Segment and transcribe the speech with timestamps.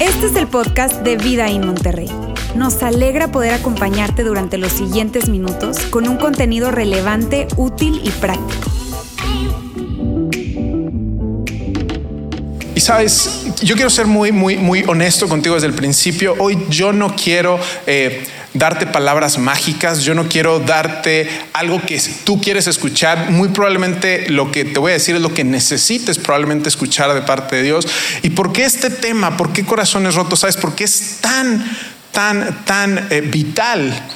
[0.00, 2.10] Este es el podcast de Vida en Monterrey.
[2.54, 8.70] Nos alegra poder acompañarte durante los siguientes minutos con un contenido relevante, útil y práctico.
[12.74, 16.34] Y sabes, yo quiero ser muy, muy, muy honesto contigo desde el principio.
[16.38, 18.24] Hoy yo no quiero eh,
[18.54, 23.30] darte palabras mágicas, yo no quiero darte algo que tú quieres escuchar.
[23.30, 27.22] Muy probablemente lo que te voy a decir es lo que necesites probablemente escuchar de
[27.22, 27.86] parte de Dios.
[28.22, 29.36] ¿Y por qué este tema?
[29.36, 30.40] ¿Por qué corazones rotos?
[30.40, 30.56] ¿Sabes?
[30.56, 31.64] Porque es tan,
[32.12, 34.08] tan, tan eh, vital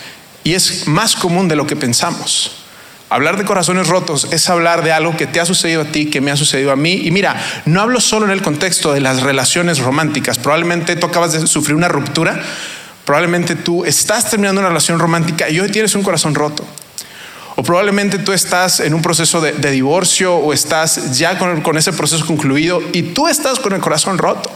[0.45, 2.53] y es más común de lo que pensamos.
[3.09, 6.21] Hablar de corazones rotos es hablar de algo que te ha sucedido a ti, que
[6.21, 7.03] me ha sucedido a mí.
[7.05, 10.39] Y mira, no hablo solo en el contexto de las relaciones románticas.
[10.39, 12.43] Probablemente tú acabas de sufrir una ruptura.
[13.07, 16.67] Probablemente tú estás terminando una relación romántica y hoy tienes un corazón roto.
[17.55, 22.27] O probablemente tú estás en un proceso de, divorcio o estás ya con ese proceso
[22.27, 24.51] concluido y tú estás con el corazón roto.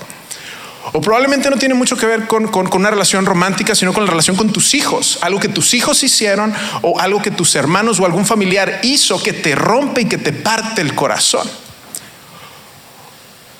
[0.92, 4.36] O probablemente no tiene mucho que ver con, una relación romántica, sino con la relación
[4.36, 5.18] con tus hijos.
[5.22, 9.32] Algo que tus hijos hicieron o algo que tus hermanos o algún familiar hizo que
[9.32, 11.48] te rompe y que te parte el corazón.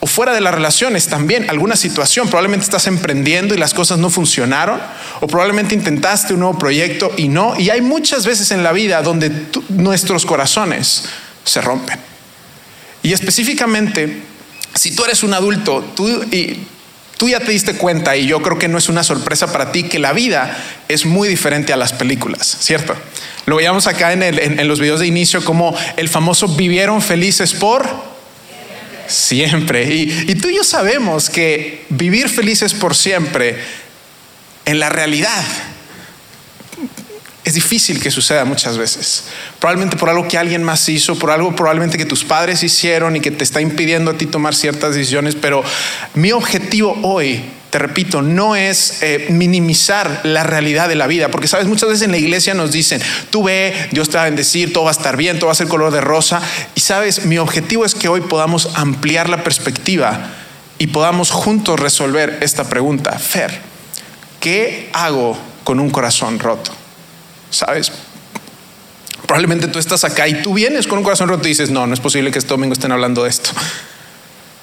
[0.01, 4.09] O fuera de las relaciones también, alguna situación, probablemente estás emprendiendo y las cosas no
[4.09, 4.81] funcionaron,
[5.21, 7.59] o probablemente intentaste un nuevo proyecto y no.
[7.59, 9.31] Y hay muchas veces en la vida donde
[9.69, 11.05] nuestros corazones
[11.45, 11.99] se rompen.
[13.03, 14.23] Y específicamente,
[14.75, 16.67] si tú eres un adulto, tú y
[17.21, 19.83] Tú ya te diste cuenta, y yo creo que no es una sorpresa para ti,
[19.83, 20.57] que la vida
[20.89, 22.97] es muy diferente a las películas, ¿cierto?
[23.45, 27.87] Lo veíamos acá en, los videos de inicio como el famoso vivieron felices por
[29.11, 29.93] siempre.
[29.95, 33.59] Y, tú y yo sabemos que vivir felices por siempre
[34.65, 35.45] en la realidad
[37.45, 39.25] es difícil que suceda muchas veces.
[39.59, 43.21] Probablemente por algo que alguien más hizo, por algo probablemente que tus padres hicieron y
[43.21, 45.37] que te está impidiendo a ti tomar ciertas decisiones.
[45.37, 45.65] Pero
[46.15, 51.49] mi objetivo hoy, te repito, no es eh, minimizar la realidad de la vida, porque
[51.49, 53.01] sabes, muchas veces en la iglesia nos dicen,
[53.31, 55.57] tú ve, Dios te va a bendecir, todo va a estar bien, todo va a
[55.57, 56.43] ser color de rosa.
[56.75, 60.31] Y sabes, mi objetivo es que hoy podamos ampliar la perspectiva
[60.79, 63.19] y podamos juntos resolver esta pregunta.
[63.19, 63.61] Fer,
[64.41, 66.80] ¿qué hago con un corazón roto?
[67.51, 67.93] ¿Sabes?
[69.27, 71.95] Probablemente tú estás acá y tú vienes con un corazón roto y dices, no, no
[71.95, 73.51] es posible que este domingo estén hablando de esto.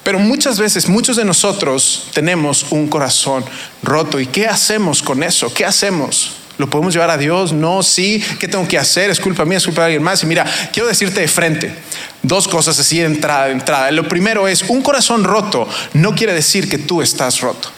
[0.03, 3.43] Pero muchas veces, muchos de nosotros tenemos un corazón
[3.83, 4.19] roto.
[4.19, 5.53] ¿Y qué hacemos con eso?
[5.53, 6.37] ¿Qué hacemos?
[6.57, 7.53] ¿Lo podemos llevar a Dios?
[7.53, 8.23] No, sí.
[8.39, 9.09] ¿Qué tengo que hacer?
[9.09, 9.57] ¿Es culpa mía?
[9.57, 10.23] ¿Es culpa de alguien más?
[10.23, 11.73] Y mira, quiero decirte de frente
[12.23, 13.91] dos cosas así de entrada, de entrada.
[13.91, 17.69] Lo primero es, un corazón roto no quiere decir que tú estás roto.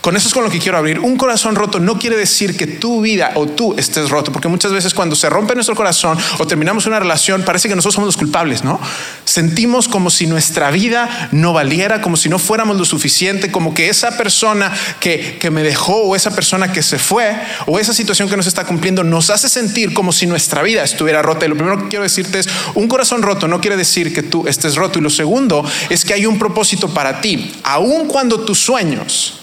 [0.00, 0.98] Con eso es con lo que quiero abrir.
[0.98, 4.72] Un corazón roto no quiere decir que tu vida o tú estés roto, porque muchas
[4.72, 8.16] veces cuando se rompe nuestro corazón o terminamos una relación, parece que nosotros somos los
[8.16, 8.80] culpables, ¿no?
[9.26, 13.90] Sentimos como si nuestra vida no valiera, como si no fuéramos lo suficiente, como que
[13.90, 18.30] esa persona que, que me dejó o esa persona que se fue o esa situación
[18.30, 21.44] que nos está cumpliendo nos hace sentir como si nuestra vida estuviera rota.
[21.44, 24.46] Y lo primero que quiero decirte es, un corazón roto no quiere decir que tú
[24.46, 24.98] estés roto.
[24.98, 29.39] Y lo segundo es que hay un propósito para ti, aun cuando tus sueños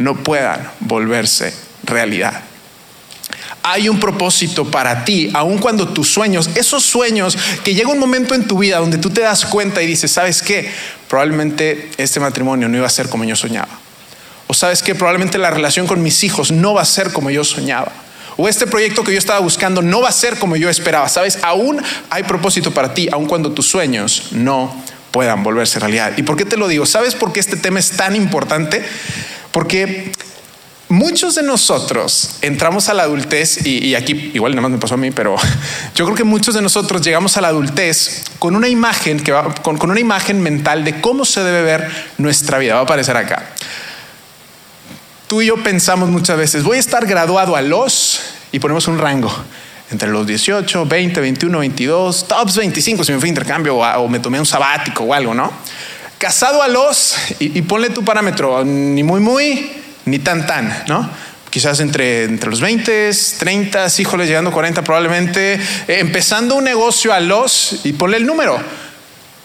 [0.00, 2.42] no puedan volverse realidad.
[3.62, 8.34] Hay un propósito para ti, aun cuando tus sueños, esos sueños que llega un momento
[8.34, 10.70] en tu vida donde tú te das cuenta y dices, ¿sabes qué?
[11.08, 13.68] Probablemente este matrimonio no iba a ser como yo soñaba.
[14.46, 14.94] O sabes qué?
[14.94, 17.92] Probablemente la relación con mis hijos no va a ser como yo soñaba.
[18.36, 21.08] O este proyecto que yo estaba buscando no va a ser como yo esperaba.
[21.10, 24.74] Sabes, aún hay propósito para ti, aun cuando tus sueños no
[25.10, 26.14] puedan volverse realidad.
[26.16, 26.86] ¿Y por qué te lo digo?
[26.86, 28.82] ¿Sabes por qué este tema es tan importante?
[29.52, 30.12] Porque
[30.90, 34.96] muchos de nosotros entramos a la adultez, y, aquí igual nada más me pasó a
[34.96, 35.36] mí, pero
[35.94, 39.22] yo creo que muchos de nosotros llegamos a la adultez con una imagen
[39.62, 42.74] con, una imagen mental de cómo se debe ver nuestra vida.
[42.74, 43.50] Va a aparecer acá.
[45.26, 48.98] Tú y yo pensamos muchas veces, voy a estar graduado a los, y ponemos un
[48.98, 49.32] rango
[49.92, 54.08] entre los 18, 20, 21, 22, tops 25 si me fui a intercambio o, o
[54.08, 55.52] me tomé un sabático o algo, ¿no?
[56.20, 59.72] Casado a los, y, ponle tu parámetro, ni muy, muy,
[60.04, 61.08] ni tan, tan, ¿no?
[61.48, 67.14] Quizás entre, entre los 20, 30, híjoles, llegando a 40 probablemente, eh, empezando un negocio
[67.14, 68.60] a los, y ponle el número.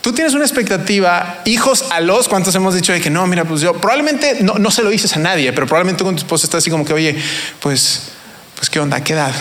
[0.01, 3.25] Tú tienes una expectativa, hijos a los, ¿cuántos hemos dicho de que no?
[3.25, 6.23] Mira, pues yo probablemente no, no se lo dices a nadie, pero probablemente con tu
[6.23, 7.15] esposa estás así como que, oye,
[7.61, 8.09] pues,
[8.57, 8.97] pues, ¿qué onda?
[8.97, 9.31] ¿A qué edad?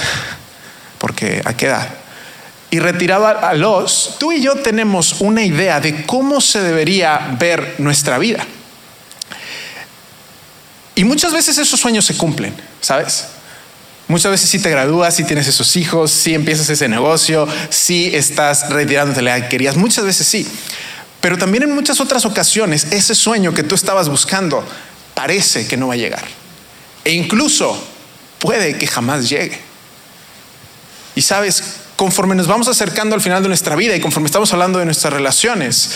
[0.99, 2.04] Porque, ¿a qué edad?
[2.75, 7.77] Y retirado a los, tú y yo tenemos una idea de cómo se debería ver
[7.79, 8.45] nuestra vida.
[10.97, 13.27] Y muchas veces esos sueños se cumplen, ¿sabes?
[14.09, 18.69] Muchas veces si te gradúas, si tienes esos hijos, si empiezas ese negocio, si estás
[18.71, 20.45] retirándote la que querías, muchas veces sí.
[21.21, 24.67] Pero también en muchas otras ocasiones ese sueño que tú estabas buscando
[25.15, 26.25] parece que no va a llegar.
[27.05, 27.81] E incluso
[28.41, 29.61] puede que jamás llegue.
[31.15, 34.79] Y sabes, conforme nos vamos acercando al final de nuestra vida y conforme estamos hablando
[34.79, 35.91] de nuestras relaciones,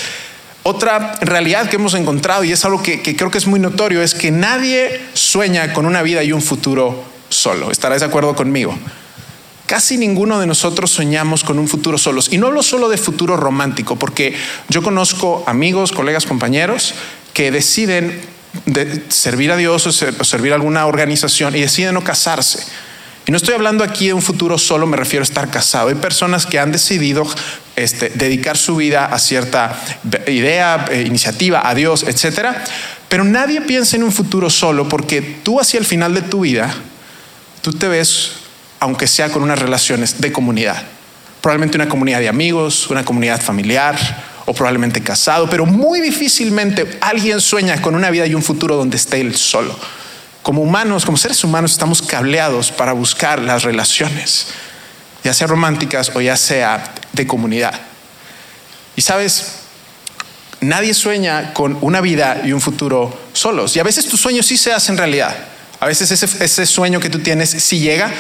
[0.63, 4.15] otra realidad que hemos encontrado, y es algo que, creo que es muy notorio, es
[4.15, 7.71] que nadie sueña con una vida y un futuro solo.
[7.71, 8.77] ¿Estarás de acuerdo conmigo?
[9.67, 12.33] Casi ninguno de nosotros soñamos con un futuro solos.
[12.33, 14.35] Y no hablo solo de futuro romántico, porque
[14.69, 16.95] yo conozco amigos, colegas, compañeros
[17.33, 18.21] que deciden
[19.09, 22.67] servir a Dios o servir a alguna organización y deciden no casarse
[23.29, 25.91] y no estoy hablando aquí de un futuro solo, me refiero a estar casado.
[25.91, 27.27] Hay personas que han decidido
[27.77, 29.79] este, dedicar su vida a cierta
[30.27, 32.65] idea, eh, iniciativa, a Dios, etcétera.
[33.11, 36.75] Pero nadie piensa en un futuro solo porque tú hacia el final de tu vida,
[37.61, 38.33] tú te ves,
[38.81, 40.83] aunque sea con unas relaciones de comunidad.
[41.43, 43.99] Probablemente una comunidad de amigos, una comunidad familiar
[44.47, 48.97] o probablemente casado, pero muy difícilmente alguien sueña con una vida y un futuro donde
[48.97, 49.79] esté él solo.
[50.43, 54.47] Como humanos, como seres humanos, estamos cableados para buscar las relaciones,
[55.25, 57.79] ya sea románticas o ya sea de comunidad.
[58.97, 59.59] Y sabes,
[60.61, 63.77] nadie sueña con una vida y un futuro solos.
[63.77, 65.37] Y a veces tus sueños sí se hacen realidad.
[65.81, 68.11] A veces ese, ese sueño que tú tienes sí llega,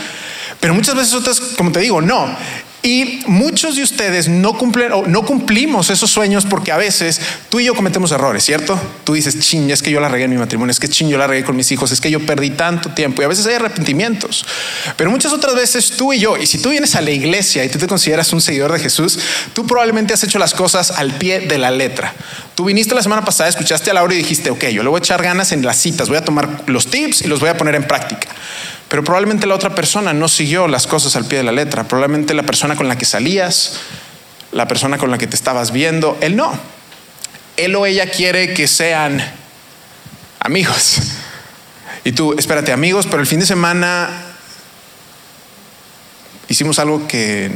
[0.60, 2.36] pero muchas veces otras, como te digo, no.
[2.82, 7.58] Y muchos de ustedes no cumplen o no cumplimos esos sueños porque a veces tú
[7.58, 8.80] y yo cometemos errores, ¿cierto?
[9.02, 11.18] Tú dices, ching, es que yo la regué en mi matrimonio, es que ching, yo
[11.18, 13.54] la regué con mis hijos, es que yo perdí tanto tiempo y a veces hay
[13.54, 14.46] arrepentimientos.
[14.96, 17.68] Pero muchas otras veces tú y yo, y si tú vienes a la iglesia y
[17.68, 19.18] tú te consideras un seguidor de Jesús,
[19.54, 22.14] tú probablemente has hecho las cosas al pie de la letra.
[22.54, 25.00] Tú viniste la semana pasada, escuchaste a Laura y dijiste, ok, yo le voy a
[25.00, 27.74] echar ganas en las citas, voy a tomar los tips y los voy a poner
[27.74, 28.28] en práctica.
[28.88, 31.84] Pero probablemente la otra persona no siguió las cosas al pie de la letra.
[31.84, 33.74] Probablemente la persona con la que salías,
[34.50, 36.58] la persona con la que te estabas viendo, él no.
[37.56, 39.22] Él o ella quiere que sean
[40.40, 40.98] amigos.
[42.04, 44.08] Y tú, espérate, amigos, pero el fin de semana
[46.48, 47.50] hicimos algo que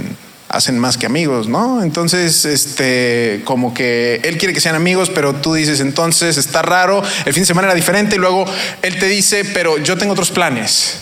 [0.50, 1.82] hacen más que amigos, ¿no?
[1.82, 7.02] Entonces, este, como que él quiere que sean amigos, pero tú dices, entonces está raro,
[7.24, 8.44] el fin de semana era diferente y luego
[8.82, 10.98] él te dice, pero yo tengo otros planes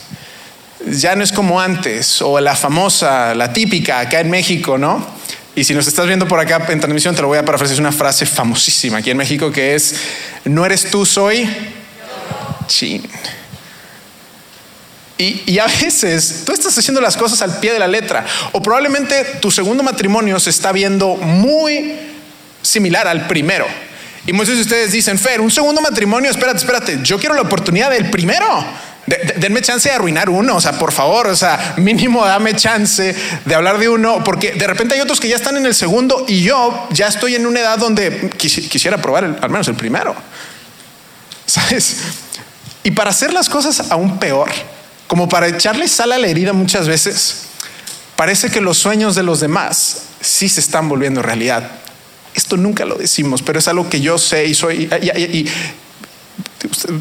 [0.87, 5.07] ya no es como antes, o la famosa, la típica acá en México, ¿no?
[5.55, 7.81] Y si nos estás viendo por acá en transmisión, te lo voy a parafrasear, es
[7.81, 9.95] una frase famosísima aquí en México que es,
[10.45, 11.49] no eres tú, soy
[12.67, 13.03] chin.
[15.19, 18.63] Y, y, a veces tú estás haciendo las cosas al pie de la letra, o
[18.63, 21.95] probablemente tu segundo matrimonio se está viendo muy
[22.63, 23.67] similar al primero.
[24.27, 27.91] Y muchos de ustedes dicen, Fer, un segundo matrimonio, espérate, espérate, yo quiero la oportunidad
[27.91, 28.65] del primero
[29.37, 33.15] denme chance de arruinar uno, o sea, por favor, o sea, mínimo dame chance
[33.45, 36.25] de hablar de uno, porque de repente hay otros que ya están en el segundo
[36.29, 40.15] y yo ya estoy en una edad donde quisiera probar al menos el primero.
[41.47, 41.97] ¿Sabes?
[42.85, 44.49] Y para hacer las cosas aún peor,
[45.09, 47.47] como para echarle sal a la herida muchas veces,
[48.15, 51.69] parece que los sueños de los demás sí se están volviendo realidad.
[52.35, 54.89] Esto nunca lo decimos, pero es algo que yo sé y soy,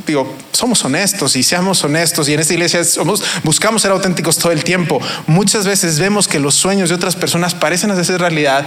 [0.06, 4.52] digo, somos honestos y seamos honestos y en esta iglesia somos, buscamos ser auténticos todo
[4.52, 5.02] el tiempo.
[5.28, 8.66] Muchas veces vemos que los sueños de otras personas parecen hacer realidad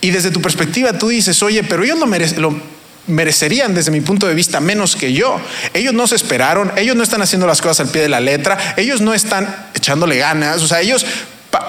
[0.00, 2.06] y desde tu perspectiva tú dices, oye, pero ellos lo,
[2.40, 2.60] lo
[3.06, 5.40] merecerían desde mi punto de vista menos que yo.
[5.74, 8.74] Ellos no se esperaron, ellos no están haciendo las cosas al pie de la letra,
[8.76, 11.06] ellos no están echándole ganas, o sea, ellos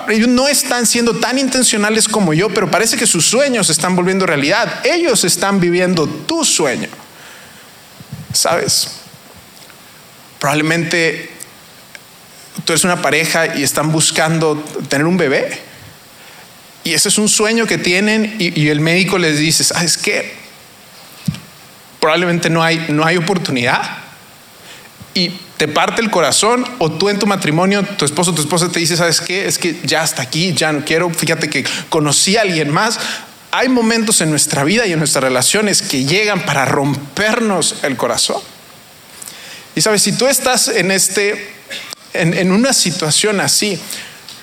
[0.09, 3.95] ellos no están siendo tan intencionales como yo, pero parece que sus sueños se están
[3.95, 4.85] volviendo realidad.
[4.85, 6.89] Ellos están viviendo tu sueño.
[8.33, 8.89] ¿Sabes?
[10.39, 11.31] Probablemente
[12.65, 14.57] tú eres una pareja y están buscando
[14.89, 15.61] tener un bebé.
[16.83, 20.35] Y ese es un sueño que tienen y, el médico les dice, ¿sabes qué?
[21.99, 23.81] Probablemente no hay, no hay oportunidad.
[25.13, 28.79] Y te parte el corazón o tú en tu matrimonio, tu esposo, tu esposa te
[28.79, 29.47] dice, ¿sabes qué?
[29.47, 32.99] Es que ya hasta aquí, ya no quiero, fíjate que conocí a alguien más,
[33.51, 38.41] hay momentos en nuestra vida y en nuestras relaciones que llegan para rompernos el corazón.
[39.75, 41.49] Y sabes, si tú estás en este,
[42.13, 43.79] en, una situación así,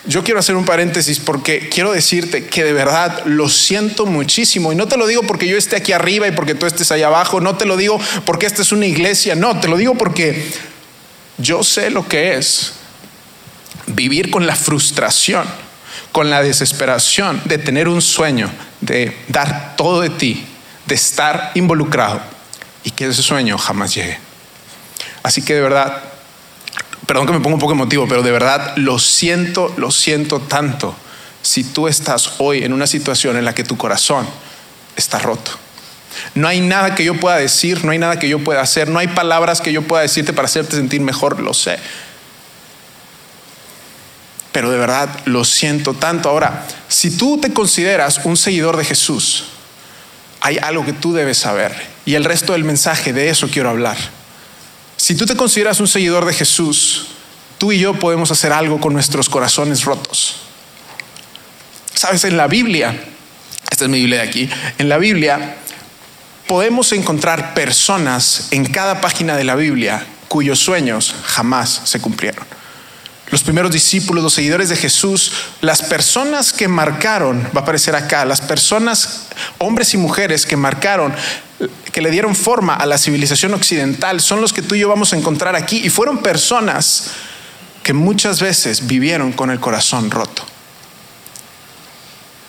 [0.06, 4.72] yo quiero hacer un paréntesis porque quiero decirte que de verdad lo siento muchísimo.
[4.72, 7.08] Y no te lo digo porque yo esté aquí arriba y porque tú estés allá
[7.08, 7.40] abajo.
[7.40, 9.34] No te lo digo porque esta es una iglesia.
[9.34, 10.46] No, te lo digo porque
[11.38, 12.74] yo sé lo que es
[13.86, 15.44] vivir con la frustración,
[16.14, 18.48] con la desesperación de tener un sueño,
[18.80, 20.46] de dar todo de ti,
[20.86, 22.20] de estar involucrado
[22.84, 24.20] y que ese sueño jamás llegue.
[25.24, 26.04] Así que de verdad,
[27.04, 30.94] perdón que me pongo un poco emotivo, pero de verdad lo siento, lo siento tanto
[31.42, 34.24] si tú estás hoy en una situación en la que tu corazón
[34.94, 35.50] está roto.
[36.36, 39.00] No hay nada que yo pueda decir, no hay nada que yo pueda hacer, no
[39.00, 41.80] hay palabras que yo pueda decirte para hacerte sentir mejor, lo sé.
[44.54, 46.28] Pero de verdad lo siento tanto.
[46.28, 49.46] Ahora, si tú te consideras un seguidor de Jesús,
[50.40, 51.74] hay algo que tú debes saber.
[52.04, 53.96] Y el resto del mensaje, de eso quiero hablar.
[54.96, 57.08] Si tú te consideras un seguidor de Jesús,
[57.58, 60.36] tú y yo podemos hacer algo con nuestros corazones rotos.
[61.92, 62.94] Sabes, en la Biblia,
[63.68, 65.56] esta es mi Biblia de aquí, en la Biblia
[66.46, 72.53] podemos encontrar personas en cada página de la Biblia cuyos sueños jamás se cumplieron.
[73.34, 78.24] Los primeros discípulos, los seguidores de Jesús, las personas que marcaron, va a aparecer acá,
[78.24, 79.26] las personas,
[79.58, 81.12] hombres y mujeres que marcaron
[81.90, 85.12] que le dieron forma a la civilización occidental son los que tú y yo vamos
[85.12, 85.82] a encontrar aquí.
[85.84, 87.10] Y fueron personas
[87.82, 90.53] que muchas veces vivieron con el corazón roto.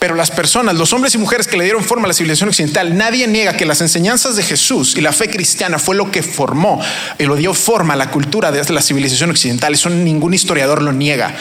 [0.05, 2.95] Pero las personas, los hombres y mujeres que le dieron forma a la civilización occidental,
[2.95, 6.79] nadie niega que las enseñanzas de Jesús y la fe cristiana fue lo que formó
[7.17, 9.73] y lo dio forma a la cultura de la civilización occidental.
[9.73, 11.35] Eso ningún historiador lo niega.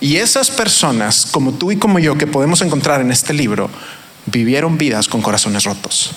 [0.00, 3.70] Y esas personas, como tú y como yo, que podemos encontrar en este libro,
[4.26, 6.10] vivieron vidas con corazones rotos.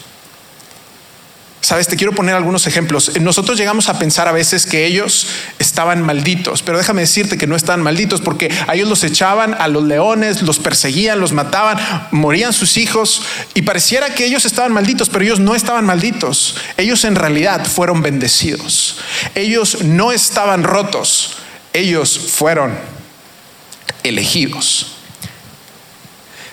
[1.61, 3.11] Sabes, te quiero poner algunos ejemplos.
[3.21, 5.27] Nosotros llegamos a pensar a veces que ellos
[5.59, 9.67] estaban malditos, pero déjame decirte que no estaban malditos porque a ellos los echaban a
[9.67, 11.77] los leones, los perseguían, los mataban,
[12.09, 13.21] morían sus hijos
[13.53, 16.55] y pareciera que ellos estaban malditos, pero ellos no estaban malditos.
[16.77, 18.97] Ellos en realidad fueron bendecidos.
[19.35, 21.37] Ellos no estaban rotos,
[21.73, 22.75] ellos fueron
[24.03, 25.00] elegidos.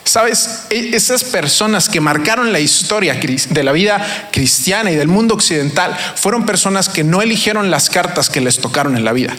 [0.08, 5.34] Sabes, e-, esas personas que marcaron la historia de la vida cristiana y del mundo
[5.34, 9.36] occidental fueron personas que no eligieron las cartas que les tocaron en la vida.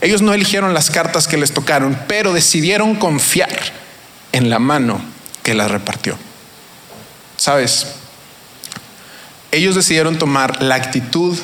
[0.00, 3.50] Ellos no eligieron las cartas que les tocaron, pero decidieron confiar
[4.30, 5.00] en la mano
[5.42, 6.16] que las repartió.
[7.36, 7.88] Sabes,
[9.50, 11.36] ellos decidieron tomar la actitud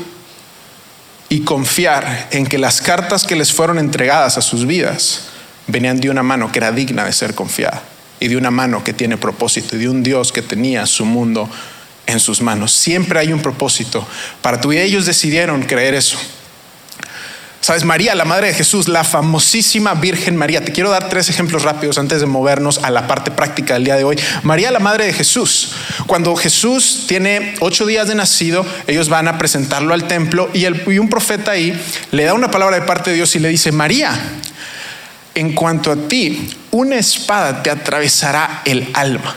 [1.29, 5.23] y confiar en que las cartas que les fueron entregadas a sus vidas
[5.67, 7.83] venían de una mano que era digna de ser confiada
[8.25, 11.49] y de una mano que tiene propósito y de un Dios que tenía su mundo
[12.07, 12.73] en sus manos.
[12.73, 14.07] Siempre hay un propósito
[14.41, 14.81] para tu vida.
[14.81, 16.17] Ellos decidieron creer eso.
[17.61, 20.65] Sabes, María, la madre de Jesús, la famosísima Virgen María.
[20.65, 23.97] Te quiero dar tres ejemplos rápidos antes de movernos a la parte práctica del día
[23.97, 24.19] de hoy.
[24.43, 25.73] María, la madre de Jesús.
[26.07, 30.99] Cuando Jesús tiene ocho días de nacido, ellos van a presentarlo al templo y, y
[30.99, 31.79] un profeta ahí
[32.11, 34.19] le da una palabra de parte de Dios y le dice, María,
[35.35, 39.35] en cuanto a ti, una espada te atravesará el alma.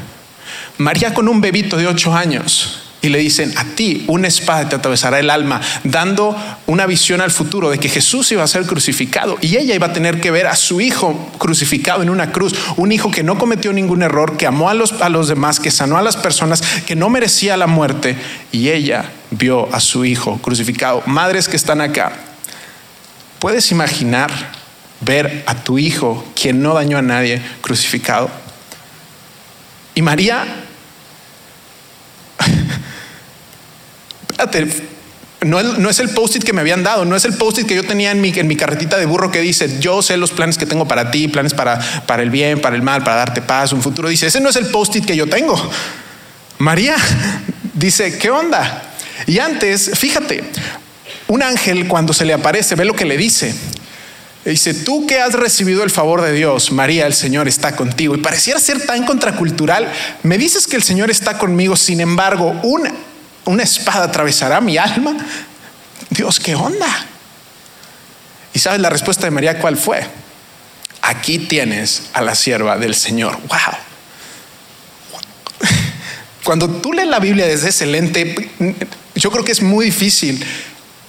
[0.77, 4.75] María con un bebito de ocho años y le dicen, a ti una espada te
[4.75, 6.35] atravesará el alma, dando
[6.65, 9.93] una visión al futuro de que Jesús iba a ser crucificado y ella iba a
[9.93, 13.71] tener que ver a su hijo crucificado en una cruz, un hijo que no cometió
[13.71, 16.95] ningún error, que amó a los, a los demás, que sanó a las personas, que
[16.95, 18.17] no merecía la muerte
[18.51, 21.03] y ella vio a su hijo crucificado.
[21.05, 22.13] Madres que están acá,
[23.39, 24.56] ¿puedes imaginar
[25.01, 28.29] ver a tu hijo, quien no dañó a nadie, crucificado.
[29.95, 30.45] Y María,
[34.29, 34.67] espérate,
[35.41, 38.11] no, es el post-it que me habían dado, no es el post-it que yo tenía
[38.11, 41.27] en mi, carretita de burro que dice, yo sé los planes que tengo para ti,
[41.27, 41.79] planes para
[42.21, 44.09] el bien, para el mal, para darte paz, un futuro.
[44.09, 45.57] Dice, ese no es el post-it que yo tengo.
[46.59, 46.95] María
[47.73, 48.83] dice, ¿qué onda?
[49.25, 50.43] Y antes, fíjate,
[51.27, 53.53] un ángel cuando se le aparece, ve lo que le dice
[54.51, 58.15] dice, tú que has recibido el favor de Dios, María, el Señor está contigo.
[58.15, 59.91] Y pareciera ser tan contracultural.
[60.23, 62.93] Me dices que el Señor está conmigo, sin embargo, una,
[63.45, 65.17] una espada atravesará mi alma.
[66.09, 66.87] Dios, ¿qué onda?
[68.53, 70.05] ¿Y sabes la respuesta de María cuál fue?
[71.01, 73.37] Aquí tienes a la sierva del Señor.
[73.47, 73.77] Wow.
[76.43, 78.49] Cuando tú lees la Biblia desde ese lente,
[79.15, 80.45] yo creo que es muy difícil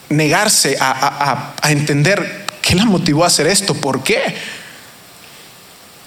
[0.09, 3.73] negarse a, a entender ¿Qué la motivó a hacer esto?
[3.73, 4.35] ¿Por qué?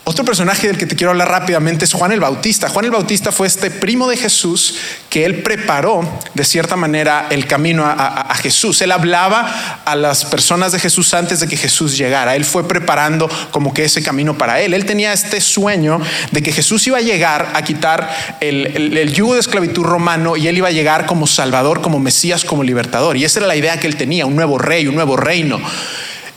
[0.03, 2.69] Otro personaje del que te quiero hablar rápidamente es Juan el Bautista.
[2.69, 4.75] Juan el Bautista fue este primo de Jesús
[5.09, 8.79] que él preparó de cierta manera el camino a, Jesús.
[8.83, 12.35] Él hablaba a las personas de Jesús antes de que Jesús llegara.
[12.35, 14.75] Él fue preparando como que ese camino para él.
[14.75, 15.99] Él tenía este sueño
[16.29, 20.47] de que Jesús iba a llegar a quitar el, el yugo de esclavitud romano y
[20.47, 23.17] él iba a llegar como Salvador, como Mesías, como libertador.
[23.17, 25.59] Y esa era la idea que él tenía, un nuevo rey, un nuevo reino.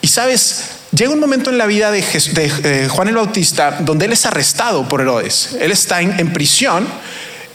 [0.04, 2.04] Y sabes, llega un momento en la vida de,
[2.36, 5.56] eh, Juan el Bautista donde él es arrestado por Herodes.
[5.58, 6.86] Él está en, prisión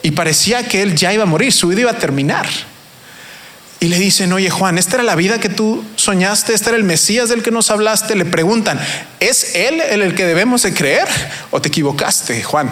[0.01, 2.48] y parecía que él ya iba a morir, su vida iba a terminar.
[3.79, 6.84] y le dicen, oye Juan, esta era la vida que tú soñaste, este era el
[6.86, 8.15] Mesías del que nos hablaste.
[8.15, 8.79] Le preguntan,
[9.20, 11.08] ¿es él el que debemos de creer
[11.51, 12.72] o te equivocaste, Juan?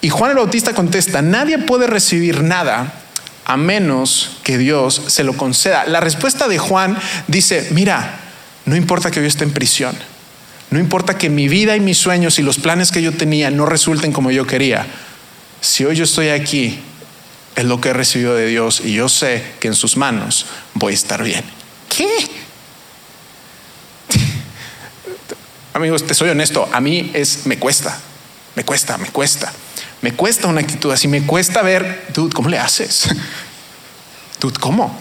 [0.00, 2.99] Y Juan el Bautista contesta, nadie puede recibir nada
[3.50, 5.84] a menos que Dios se lo conceda.
[5.84, 8.20] La respuesta de Juan dice, mira,
[8.64, 9.96] no importa que yo esté en prisión,
[10.70, 13.66] no importa que mi vida y mis sueños y los planes que yo tenía no
[13.66, 14.86] resulten como yo quería,
[15.60, 16.78] si hoy yo estoy aquí,
[17.56, 20.92] es lo que he recibido de Dios y yo sé que en sus manos voy
[20.92, 21.42] a estar bien.
[21.88, 22.08] ¿Qué?
[25.74, 27.98] Amigos, te soy honesto, a mí es, me cuesta,
[28.54, 29.52] me cuesta, me cuesta.
[30.02, 33.08] Me cuesta una actitud así, me cuesta ver, dude, ¿cómo le haces?
[34.40, 34.98] Dude, ¿cómo?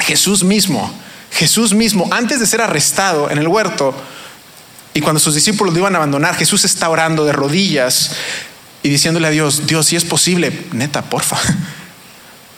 [0.00, 0.92] Jesús mismo,
[1.32, 3.94] Jesús mismo, antes de ser arrestado en el huerto,
[4.94, 8.12] y cuando sus discípulos lo iban a abandonar, Jesús está orando de rodillas
[8.82, 11.38] y diciéndole a Dios, Dios, si es posible, neta, porfa,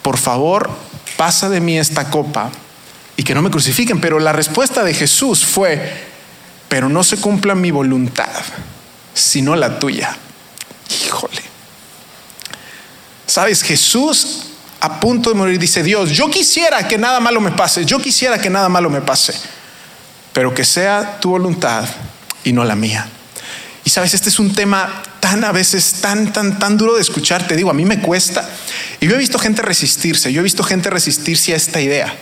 [0.03, 0.71] por favor,
[1.17, 2.51] pasa de mí esta copa
[3.17, 4.01] y que no me crucifiquen.
[4.01, 6.09] Pero la respuesta de Jesús fue,
[6.69, 8.43] pero no se cumpla mi voluntad,
[9.13, 10.17] sino la tuya.
[11.05, 11.50] Híjole.
[13.31, 14.47] Sabes, Jesús
[14.81, 18.41] a punto de morir dice, Dios, yo quisiera que nada malo me pase, yo quisiera
[18.41, 19.35] que nada malo me pase,
[20.33, 21.89] pero que sea tu voluntad
[22.43, 23.07] y no la mía.
[23.85, 27.47] Y sabes, este es un tema tan a veces tan, tan, tan duro de escuchar.
[27.47, 28.49] Te digo, a mí me cuesta.
[28.99, 32.13] Y yo he visto gente resistirse, yo he visto gente resistirse a esta idea.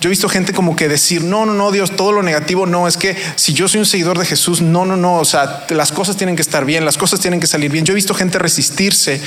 [0.00, 2.86] Yo he visto gente como que decir, no, no, no, Dios, todo lo negativo no,
[2.86, 5.90] es que si yo soy un seguidor de Jesús, no, no, no, o sea, las
[5.90, 7.84] cosas tienen que estar bien, las cosas tienen que salir bien.
[7.84, 9.20] Yo he visto gente resistirse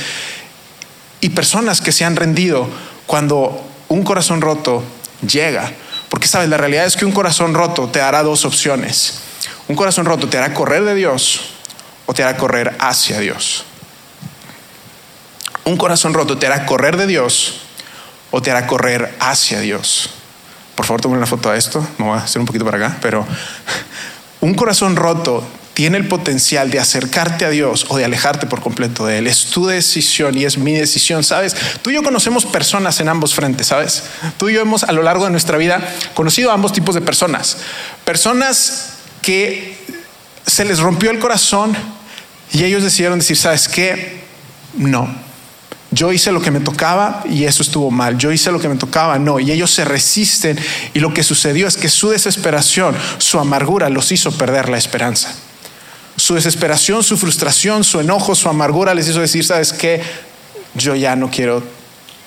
[1.21, 2.67] y personas que se han rendido
[3.05, 4.83] cuando un corazón roto
[5.25, 5.71] llega.
[6.09, 9.21] Porque sabes, la realidad es que un corazón roto te dará dos opciones.
[9.67, 11.41] Un corazón roto te hará correr de Dios
[12.05, 13.63] o te hará correr hacia Dios.
[15.63, 17.61] Un corazón roto te hará correr de Dios
[18.31, 20.09] o te hará correr hacia Dios.
[20.75, 21.85] Por favor, tomen una foto de esto.
[21.97, 23.25] Me voy a hacer un poquito para acá, pero
[24.41, 25.43] un corazón roto
[25.81, 29.25] tiene el potencial de acercarte a Dios o de alejarte por completo de Él.
[29.25, 31.55] Es tu decisión y es mi decisión, ¿sabes?
[31.81, 34.03] Tú y yo conocemos personas en ambos frentes, ¿sabes?
[34.37, 35.81] Tú y yo hemos a lo largo de nuestra vida
[36.13, 37.57] conocido a ambos tipos de personas.
[38.05, 38.89] Personas
[39.24, 39.75] que
[40.46, 41.75] se les rompió el corazón
[42.53, 44.22] y ellos decidieron decir, ¿sabes qué?
[44.77, 45.09] No.
[45.89, 48.20] Yo hice lo que me tocaba y eso estuvo mal.
[48.20, 49.39] Yo hice lo que me tocaba, no.
[49.39, 50.59] Y ellos se resisten
[50.94, 55.33] y lo que sucedió es que su desesperación, su amargura los hizo perder la esperanza.
[56.22, 60.03] Su desesperación, su frustración, su enojo, su amargura les hizo decir, ¿sabes qué?
[60.75, 61.64] Yo ya no quiero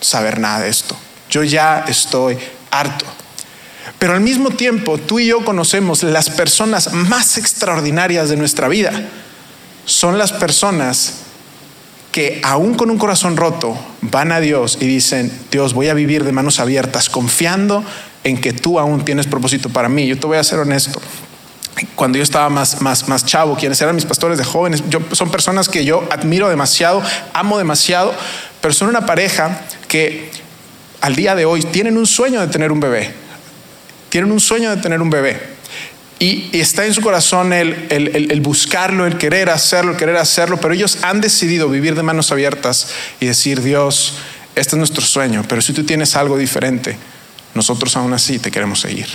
[0.01, 0.97] saber nada de esto.
[1.29, 2.37] Yo ya estoy
[2.71, 3.05] harto.
[3.97, 8.91] Pero al mismo tiempo, tú y yo conocemos las personas más extraordinarias de nuestra vida.
[9.85, 11.19] Son las personas
[12.11, 16.25] que aún con un corazón roto van a Dios y dicen, Dios, voy a vivir
[16.25, 17.81] de manos abiertas, confiando
[18.25, 20.05] en que tú aún tienes propósito para mí.
[20.05, 21.01] Yo te voy a ser honesto.
[21.95, 25.29] Cuando yo estaba más, más, más chavo, quienes eran mis pastores de jóvenes, yo, son
[25.29, 27.01] personas que yo admiro demasiado,
[27.33, 28.13] amo demasiado,
[28.61, 30.31] pero son una pareja que
[31.01, 33.25] al día de hoy tienen un sueño de tener un bebé
[34.15, 35.41] tienen un sueño de tener un bebé.
[36.19, 40.73] Y, está en su corazón el, el, buscarlo, el querer hacerlo, el querer hacerlo, pero
[40.73, 42.87] ellos han decidido vivir de manos abiertas
[43.19, 44.13] y decir, Dios,
[44.55, 46.95] este es nuestro sueño, pero si tú tienes algo diferente,
[47.53, 49.07] nosotros aún así te queremos seguir.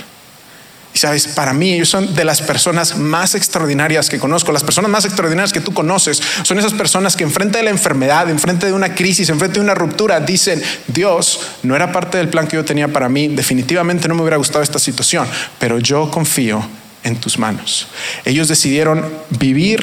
[0.93, 4.51] Y sabes, para mí ellos son de las personas más extraordinarias que conozco.
[4.51, 8.29] Las personas más extraordinarias que tú conoces son esas personas que enfrente de la enfermedad,
[8.29, 12.47] enfrente de una crisis, enfrente de una ruptura, dicen, Dios, no era parte del plan
[12.47, 15.27] que yo tenía para mí, definitivamente no me hubiera gustado esta situación,
[15.59, 16.67] pero yo confío
[17.03, 17.87] en tus manos.
[18.25, 19.81] Ellos decidieron vivir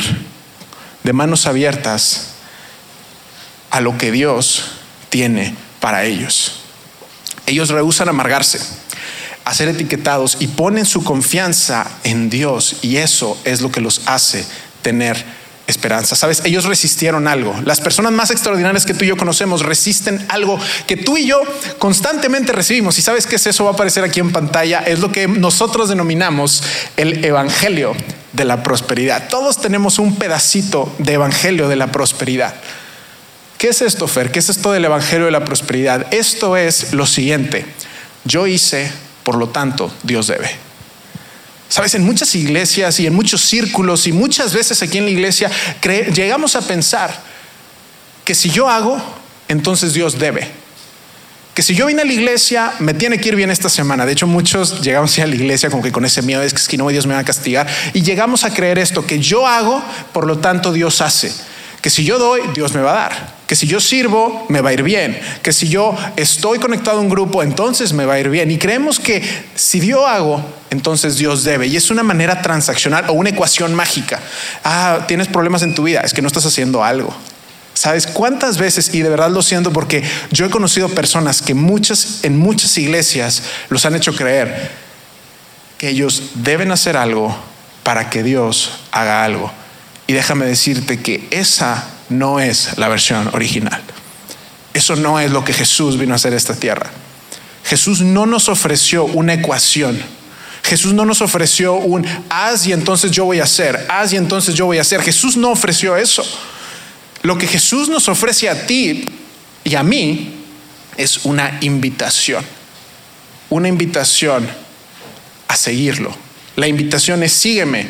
[1.04, 2.34] de manos abiertas
[3.70, 4.72] a lo que Dios
[5.08, 6.60] tiene para ellos.
[7.46, 8.60] Ellos rehusan amargarse
[9.48, 14.02] a ser etiquetados y ponen su confianza en Dios y eso es lo que los
[14.04, 14.44] hace
[14.82, 15.24] tener
[15.66, 16.16] esperanza.
[16.16, 17.58] Sabes, ellos resistieron algo.
[17.64, 21.40] Las personas más extraordinarias que tú y yo conocemos resisten algo que tú y yo
[21.78, 22.98] constantemente recibimos.
[22.98, 24.80] Y sabes que es eso va a aparecer aquí en pantalla.
[24.80, 26.62] Es lo que nosotros denominamos
[26.98, 27.94] el evangelio
[28.34, 29.28] de la prosperidad.
[29.30, 32.54] Todos tenemos un pedacito de evangelio de la prosperidad.
[33.56, 34.30] ¿Qué es esto, Fer?
[34.30, 36.12] ¿Qué es esto del evangelio de la prosperidad?
[36.12, 37.64] Esto es lo siguiente.
[38.24, 38.92] Yo hice
[39.28, 40.48] por lo tanto, Dios debe.
[41.68, 45.50] Sabes, en muchas iglesias y en muchos círculos y muchas veces aquí en la iglesia
[46.14, 47.14] llegamos a pensar
[48.24, 48.98] que si yo hago,
[49.46, 50.50] entonces Dios debe.
[51.52, 54.06] Que si yo vine a la iglesia, me tiene que ir bien esta semana.
[54.06, 57.06] De hecho, muchos llegamos a la iglesia que con ese miedo, es que no, Dios
[57.06, 57.66] me va a castigar.
[57.92, 61.34] Y llegamos a creer esto, que yo hago, por lo tanto Dios hace
[61.88, 64.68] que si yo doy, Dios me va a dar, que si yo sirvo, me va
[64.68, 68.20] a ir bien, que si yo estoy conectado a un grupo, entonces me va a
[68.20, 68.50] ir bien.
[68.50, 69.22] Y creemos que
[69.54, 71.66] si yo hago, entonces Dios debe.
[71.66, 74.20] Y es una manera transaccional o una ecuación mágica.
[74.64, 77.16] Ah, tienes problemas en tu vida, es que no estás haciendo algo.
[77.72, 78.94] ¿Sabes cuántas veces?
[78.94, 83.42] Y de verdad lo siento porque yo he conocido personas que muchas, en muchas iglesias
[83.70, 84.72] los han hecho creer
[85.78, 87.34] que ellos deben hacer algo
[87.82, 89.50] para que Dios haga algo.
[90.08, 93.82] Y déjame decirte que esa no es la versión original.
[94.72, 96.90] Eso no es lo que Jesús vino a hacer esta tierra.
[97.62, 100.00] Jesús no nos ofreció una ecuación.
[100.62, 104.54] Jesús no nos ofreció un haz y entonces yo voy a hacer, haz y entonces
[104.54, 105.02] yo voy a hacer.
[105.02, 106.24] Jesús no ofreció eso.
[107.22, 109.04] Lo que Jesús nos ofrece a ti
[109.62, 110.32] y a mí
[110.96, 112.44] es una invitación.
[113.50, 114.48] Una invitación
[115.48, 116.14] a seguirlo.
[116.56, 117.88] La invitación es sígueme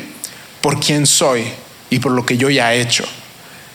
[0.60, 1.44] por quien soy
[1.90, 3.04] y por lo que yo ya he hecho.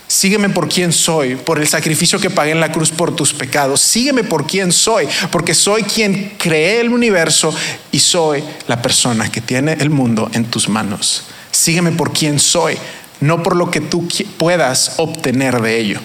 [0.08, 3.82] Sígueme por quien soy, por el sacrificio que pagué en la cruz por tus pecados.
[3.82, 7.54] Sígueme por quien soy, porque soy quien creé el universo
[7.91, 11.23] y soy la persona que tiene el mundo en tus manos.
[11.52, 12.78] Sígueme por quien soy,
[13.21, 15.99] no por lo que tú puedas obtener de ello.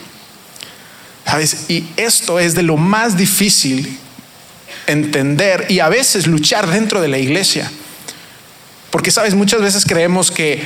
[1.27, 1.69] ¿Sabes?
[1.69, 3.99] Y esto es de lo más difícil
[4.87, 7.71] entender y a veces luchar dentro de la iglesia.
[8.91, 10.63] Porque, sabes, muchas veces creemos que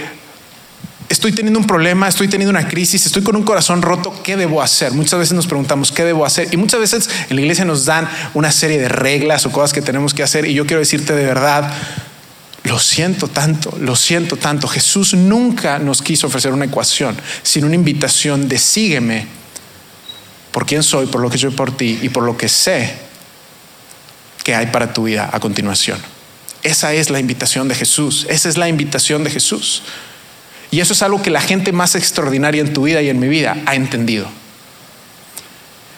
[1.12, 4.62] estoy teniendo un problema, estoy teniendo una crisis, estoy con un corazón roto, ¿qué debo
[4.62, 4.92] hacer?
[4.92, 6.48] Muchas veces nos preguntamos, ¿qué debo hacer?
[6.52, 9.82] Y muchas veces en la iglesia nos dan una serie de reglas o cosas que
[9.82, 10.46] tenemos que hacer.
[10.46, 11.70] Y yo quiero decirte de verdad,
[12.64, 14.66] lo siento tanto, lo siento tanto.
[14.68, 19.26] Jesús nunca nos quiso ofrecer una ecuación, sino una invitación de sígueme
[20.50, 22.94] por quién soy, por lo que soy por ti y por lo que sé
[24.44, 25.98] que hay para tu vida a continuación.
[26.62, 29.82] Esa es la invitación de Jesús, esa es la invitación de Jesús.
[30.72, 33.28] Y eso es algo que la gente más extraordinaria en tu vida y en mi
[33.28, 34.26] vida ha entendido.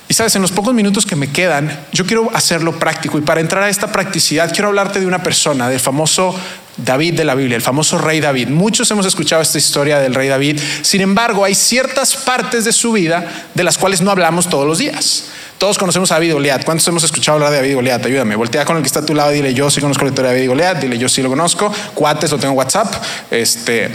[0.08, 3.16] Y sabes, en los pocos minutos que me quedan, yo quiero hacerlo práctico.
[3.16, 6.34] Y para entrar a esta practicidad, quiero hablarte de una persona, del famoso
[6.76, 8.48] David de la Biblia, el famoso rey David.
[8.48, 10.60] Muchos hemos escuchado esta historia del rey David.
[10.82, 14.78] Sin embargo, hay ciertas partes de su vida de las cuales no hablamos todos los
[14.78, 15.26] días.
[15.56, 16.64] Todos conocemos a David Goliat.
[16.64, 18.04] ¿Cuántos hemos escuchado hablar de David Goliat?
[18.04, 18.34] Ayúdame.
[18.34, 20.36] Voltea con el que está a tu lado dile yo sí conozco la historia de
[20.38, 20.78] David Goliat.
[20.80, 21.72] Dile yo sí lo conozco.
[21.94, 22.92] Cuates lo tengo en WhatsApp.
[23.30, 23.90] Este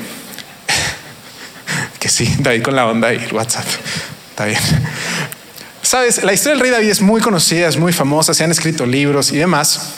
[2.09, 3.65] sí, David con la onda y el WhatsApp.
[4.31, 4.59] Está bien.
[5.81, 8.85] Sabes, la historia del rey David es muy conocida, es muy famosa, se han escrito
[8.85, 9.95] libros y demás.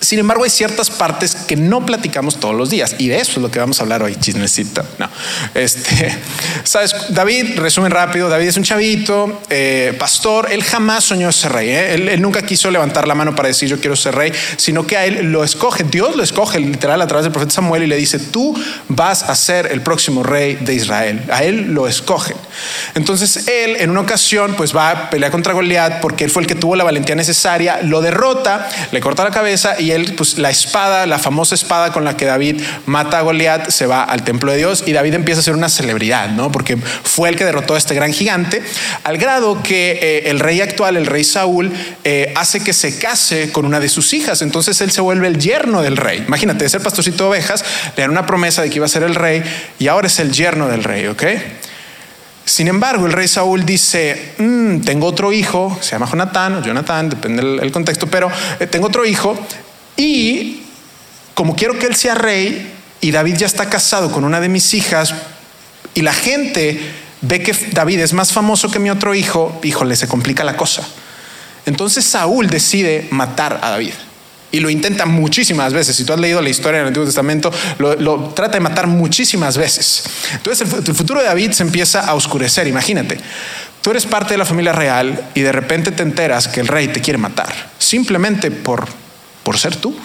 [0.00, 3.38] Sin embargo, hay ciertas partes que no platicamos todos los días y de eso es
[3.38, 4.84] lo que vamos a hablar hoy, chismecito.
[4.98, 5.08] No,
[5.54, 6.16] este,
[6.64, 11.70] sabes, David, resumen rápido, David es un chavito, eh, pastor, él jamás soñó ser rey,
[11.70, 11.94] ¿eh?
[11.94, 15.04] él, nunca quiso levantar la mano para decir yo quiero ser rey, sino que a
[15.04, 18.20] él lo escoge, Dios lo escoge literal a través del profeta Samuel y le dice,
[18.20, 18.54] tú
[18.88, 22.34] vas a ser el próximo rey de Israel, a él lo escoge.
[22.94, 26.46] Entonces él en una ocasión pues va a pelear contra Goliat porque él fue el
[26.46, 30.50] que tuvo la valentía necesaria, lo derrota, le corta la cabeza y él, pues la
[30.50, 34.52] espada, la famosa espada con la que David mata a Goliat, se va al templo
[34.52, 36.52] de Dios y David empieza a ser una celebridad, ¿no?
[36.52, 38.62] Porque fue el que derrotó a este gran gigante,
[39.04, 41.72] al grado que eh, el rey actual, el rey Saúl,
[42.04, 44.42] eh, hace que se case con una de sus hijas.
[44.42, 46.24] Entonces él se vuelve el yerno del rey.
[46.26, 47.64] Imagínate, de ser pastorcito de ovejas,
[47.96, 49.42] le dan una promesa de que iba a ser el rey
[49.78, 51.24] y ahora es el yerno del rey, ¿ok?
[52.48, 57.10] Sin embargo, el rey Saúl dice, mm, tengo otro hijo, se llama Jonatán o Jonathan,
[57.10, 59.38] depende del contexto, pero eh, tengo otro hijo
[59.98, 60.62] y
[61.34, 64.72] como quiero que él sea rey y David ya está casado con una de mis
[64.72, 65.12] hijas
[65.92, 66.80] y la gente
[67.20, 70.86] ve que David es más famoso que mi otro hijo, híjole, se complica la cosa.
[71.66, 73.92] Entonces Saúl decide matar a David.
[74.50, 75.96] Y lo intenta muchísimas veces.
[75.96, 80.04] Si tú has leído la historia del Antiguo Testamento, lo, trata de matar muchísimas veces.
[80.32, 82.66] Entonces el, el, futuro de David se empieza a oscurecer.
[82.66, 83.18] Imagínate,
[83.82, 86.88] tú eres parte de la familia real y de repente te enteras que el rey
[86.88, 87.52] te quiere matar.
[87.78, 88.88] Simplemente por
[89.48, 89.96] por ser tú.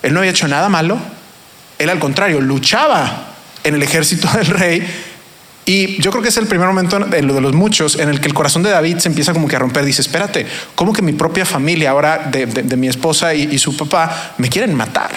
[0.00, 0.96] Él no había hecho nada malo.
[1.76, 4.86] Él al contrario, luchaba en el ejército del rey.
[5.64, 8.28] Y yo creo que es el primer momento de, de los muchos en el que
[8.28, 9.84] el corazón de David se empieza como que a romper.
[9.84, 14.48] Dice, espérate, ¿cómo que mi propia familia ahora de, mi esposa y, su papá me
[14.48, 15.10] quieren matar?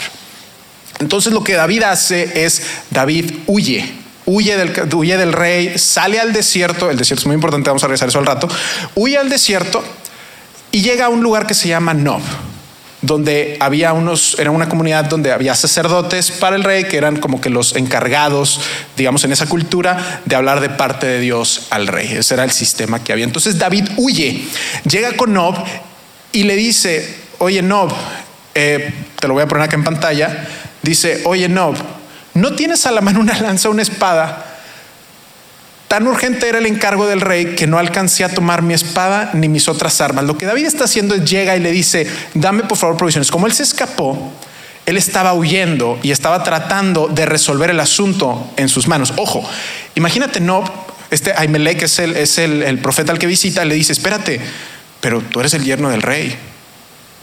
[0.98, 3.88] Entonces lo que David hace es, David huye,
[4.26, 7.88] huye del, huye del rey, sale al desierto, el desierto es muy importante, vamos a
[7.88, 8.50] regresar eso al rato,
[8.96, 9.84] huye al desierto
[10.72, 12.24] y llega a un lugar que se llama Nob
[13.02, 17.40] donde había unos, era una comunidad donde había sacerdotes para el rey, que eran como
[17.40, 18.60] que los encargados,
[18.96, 22.12] digamos, en esa cultura, de hablar de parte de Dios al rey.
[22.14, 23.26] Ese era el sistema que había.
[23.26, 24.48] Entonces David huye,
[24.90, 25.56] llega con Nob
[26.32, 27.94] y le dice, oye Nob,
[28.56, 30.48] eh, te lo voy a poner acá en pantalla,
[30.82, 31.76] dice, oye Nob,
[32.34, 34.47] ¿no tienes a la mano una lanza, una espada?
[35.88, 39.48] Tan urgente era el encargo del rey que no alcancé a tomar mi espada ni
[39.48, 40.26] mis otras armas.
[40.26, 43.32] Lo que David está haciendo es llega y le dice, dame por favor provisiones.
[43.32, 44.34] Como él se escapó,
[44.86, 49.14] él estaba huyendo y estaba tratando de resolver el asunto en sus manos.
[49.16, 49.50] Ojo,
[49.96, 50.64] imagínate, no,
[51.10, 54.42] este Aimelech es, el, es el, profeta al que visita, le dice, espérate,
[55.00, 56.36] pero tú eres el yerno del rey.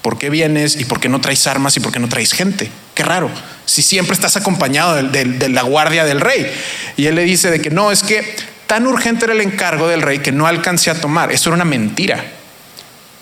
[0.00, 2.70] ¿Por qué vienes y por qué no traes armas y por qué no traes gente?
[2.94, 3.30] Qué raro,
[3.66, 6.50] si siempre estás acompañado de, de la guardia del rey.
[6.96, 10.02] Y él le dice de que no, es que tan urgente era el encargo del
[10.02, 11.32] rey que no alcancé a tomar.
[11.32, 12.24] Eso era una mentira.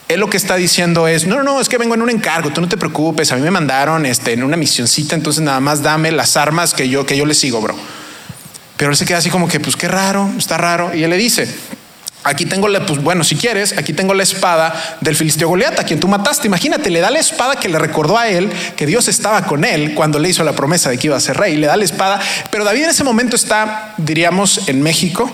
[0.09, 2.61] Él lo que está diciendo es, no, no, es que vengo en un encargo, tú
[2.61, 6.12] no te preocupes, a mí me mandaron este, en una misioncita, entonces nada más dame
[6.12, 7.74] las armas que yo, que yo le sigo, bro.
[8.76, 10.94] Pero él se queda así como que, pues qué raro, está raro.
[10.94, 11.48] Y él le dice,
[12.24, 15.85] Aquí tengo la, pues bueno, si quieres, aquí tengo la espada del filisteo Goliat, a
[15.85, 16.46] quien tú mataste.
[16.46, 19.94] Imagínate, le da la espada que le recordó a él que Dios estaba con él
[19.94, 21.56] cuando le hizo la promesa de que iba a ser rey.
[21.56, 25.30] Le da la espada, pero David en ese momento está, diríamos, en México,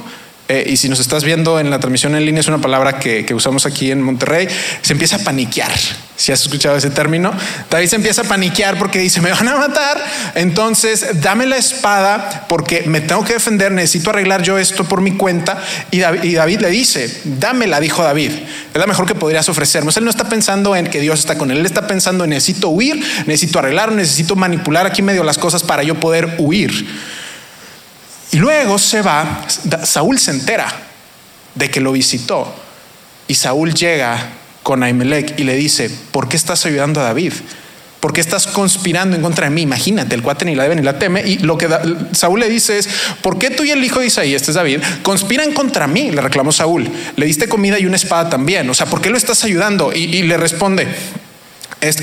[0.50, 3.26] eh, y si nos estás viendo en la transmisión en línea, es una palabra que,
[3.34, 4.48] usamos aquí en Monterrey,
[4.80, 5.70] se empieza a paniquear.
[6.16, 7.32] Si has escuchado ese término,
[7.70, 10.02] David se empieza a paniquear porque dice, me van a matar,
[10.34, 15.12] entonces dame la espada porque me tengo que defender, necesito arreglar yo esto por mi
[15.12, 15.62] cuenta.
[15.90, 18.30] Y David, le dice, dámela, dijo David,
[18.72, 19.98] es la mejor que podrías ofrecernos.
[19.98, 22.70] Él no está pensando en que Dios está con él, él está pensando en necesito
[22.70, 26.86] huir, necesito arreglar, necesito manipular aquí medio las cosas para yo poder huir.
[28.32, 29.46] Y luego se va,
[29.84, 30.66] Saúl se entera
[31.54, 32.54] de que lo visitó
[33.26, 34.30] y Saúl llega
[34.62, 37.32] con Ahimelech y le dice, ¿por qué estás ayudando a David?
[38.00, 39.62] ¿Por qué estás conspirando en contra de mí?
[39.62, 41.26] Imagínate, el cuate ni la debe ni la teme.
[41.26, 41.68] Y lo que
[42.12, 42.88] Saúl le dice es,
[43.22, 46.10] ¿por qué tú y el hijo de Isaí, este es David, conspiran contra mí?
[46.10, 46.88] Le reclamó Saúl.
[47.16, 48.70] Le diste comida y una espada también.
[48.70, 49.92] O sea, ¿por qué lo estás ayudando?
[49.92, 50.86] Y, y le responde,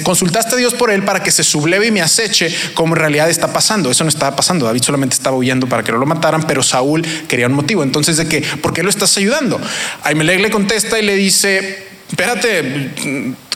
[0.03, 3.29] consultaste a Dios por él para que se subleve y me aceche como en realidad
[3.29, 3.91] está pasando.
[3.91, 4.65] Eso no estaba pasando.
[4.65, 7.83] David solamente estaba huyendo para que no lo mataran, pero Saúl quería un motivo.
[7.83, 8.41] Entonces, ¿de qué?
[8.41, 9.59] ¿Por qué lo estás ayudando?
[10.03, 12.91] Ahimelech le contesta y le dice, espérate,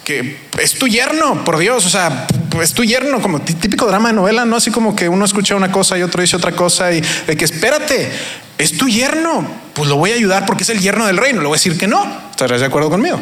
[0.04, 2.26] que es tu yerno, por Dios, o sea,
[2.62, 4.56] es tu yerno, como típico drama de novela, ¿no?
[4.56, 7.46] Así como que uno escucha una cosa y otro dice otra cosa y de que
[7.46, 8.12] espérate,
[8.58, 11.48] es tu yerno, pues lo voy a ayudar porque es el yerno del reino, le
[11.48, 13.20] voy a decir que no, ¿estarás de acuerdo conmigo?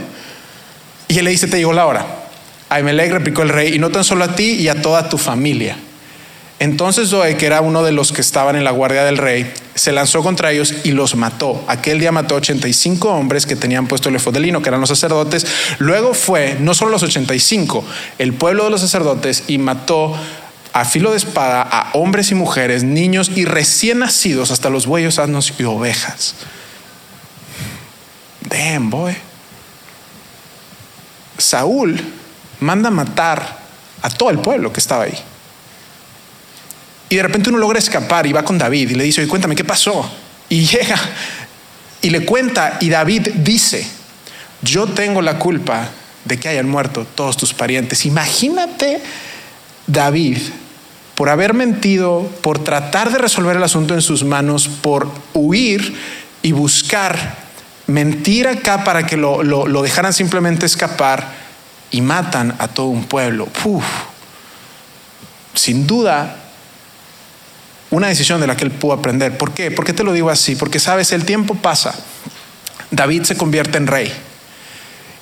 [1.10, 2.26] Y él le dice, te llegó la hora.
[2.69, 5.77] Ahimelech replicó el rey, y no tan solo a ti y a toda tu familia.
[6.60, 9.91] Entonces Zoe, que era uno de los que estaban en la guardia del rey, se
[9.91, 11.63] lanzó contra ellos y los mató.
[11.67, 14.89] Aquel día mató 85 hombres que tenían puesto el efod de lino, que eran los
[14.89, 15.45] sacerdotes.
[15.77, 17.86] Luego fue, no solo los 85,
[18.17, 20.15] el pueblo de los sacerdotes y mató
[20.73, 25.19] a filo de espada a hombres y mujeres, niños y recién nacidos, hasta los bueyos,
[25.19, 26.34] asnos y ovejas.
[28.41, 29.15] Damn, boy.
[31.38, 32.01] Saúl
[32.59, 33.59] manda matar
[34.01, 35.17] a todo el pueblo que estaba ahí.
[37.09, 39.55] Y de repente uno logra escapar y va con David y le dice, oye, cuéntame,
[39.55, 40.09] ¿qué pasó?
[40.49, 40.99] Y llega
[42.01, 43.87] y le cuenta y David dice,
[44.61, 45.89] yo tengo la culpa
[46.25, 48.05] de que hayan muerto todos tus parientes.
[48.05, 49.01] Imagínate
[49.85, 50.39] David
[51.15, 55.95] por haber mentido, por tratar de resolver el asunto en sus manos, por huir
[56.43, 57.47] y buscar
[57.87, 61.46] mentir acá para que lo, lo, lo dejaran simplemente escapar
[61.91, 63.47] y matan a todo un pueblo.
[65.54, 66.36] Sin duda,
[67.89, 69.38] una decisión de la que él pudo aprender.
[69.38, 69.71] ¿Por qué?
[69.71, 70.56] ¿Por qué te lo digo así?
[70.56, 71.95] Porque sabes, el tiempo pasa.
[72.91, 74.13] David se convierte en rey.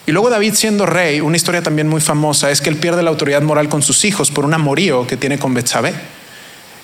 [0.07, 3.09] Y luego David siendo rey, una historia también muy famosa es que él pierde la
[3.09, 5.93] autoridad moral con sus hijos por un amorío que tiene con Betsabé.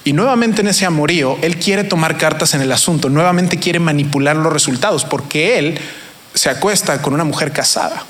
[0.03, 4.35] Y nuevamente en ese amorío, él quiere tomar cartas en el asunto, nuevamente quiere manipular
[4.35, 5.79] los resultados, porque él
[6.33, 8.03] se acuesta con una mujer casada.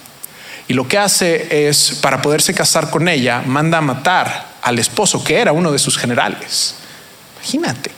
[0.71, 5.21] Y lo que hace es, para poderse casar con ella, manda a matar al esposo,
[5.21, 6.75] que era uno de sus generales.
[7.35, 7.91] Imagínate.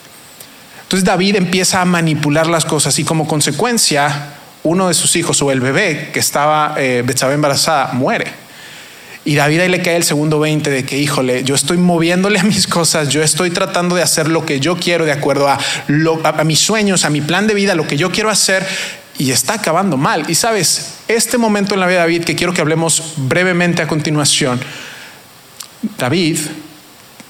[0.81, 4.29] Entonces David empieza a manipular las cosas y como consecuencia,
[4.63, 8.25] uno de sus hijos o el bebé que estaba eh, embarazada muere.
[9.23, 12.43] Y David ahí le cae el segundo 20 de que, híjole, yo estoy moviéndole a
[12.43, 15.59] mis cosas, yo estoy tratando de hacer lo que yo quiero de acuerdo a,
[16.23, 18.65] a mis sueños, a mi plan de vida, lo que yo quiero hacer,
[19.17, 20.29] y está acabando mal.
[20.29, 23.87] Y sabes, este momento en la vida de David, que quiero que hablemos brevemente a
[23.87, 24.59] continuación,
[25.97, 26.39] David,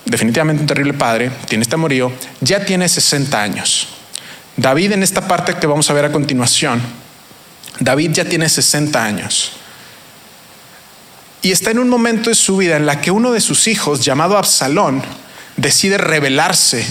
[0.06, 3.88] definitivamente un terrible padre, tiene este amorío, ya tiene 60 años.
[4.56, 6.82] David en esta parte que vamos a ver a continuación,
[7.80, 9.54] David ya tiene 60 años.
[11.42, 14.06] Y está en un momento de su vida en la que uno de sus hijos,
[14.06, 15.02] llamado Absalón,
[15.58, 16.86] decide rebelarse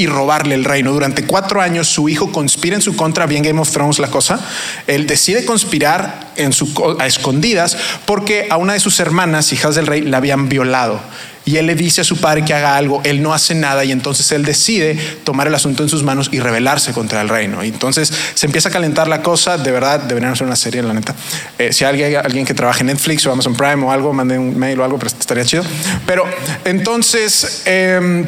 [0.00, 0.92] y robarle el reino.
[0.92, 4.40] Durante cuatro años su hijo conspira en su contra, bien Game of Thrones la cosa.
[4.86, 9.86] Él decide conspirar en su, a escondidas porque a una de sus hermanas, hijas del
[9.86, 11.00] rey, la habían violado.
[11.44, 13.92] y él le dice a su padre que haga algo, él no hace nada y
[13.92, 17.62] entonces él decide tomar el asunto en sus manos y rebelarse contra el reino.
[17.64, 20.94] Y entonces se empieza a calentar la cosa, de verdad deberían hacer una serie, la
[20.94, 21.14] neta.
[21.58, 24.58] Eh, si hay alguien que trabaje en Netflix o Amazon Prime o algo, mande un
[24.58, 25.64] mail o algo, pero estaría chido.
[26.06, 26.24] Pero
[26.64, 28.26] entonces em,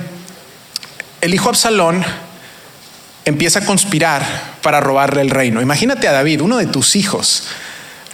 [1.22, 2.04] el hijo Absalón
[3.24, 4.22] empieza a conspirar
[4.60, 5.62] para robarle el reino.
[5.62, 7.44] Imagínate a David, uno de tus hijos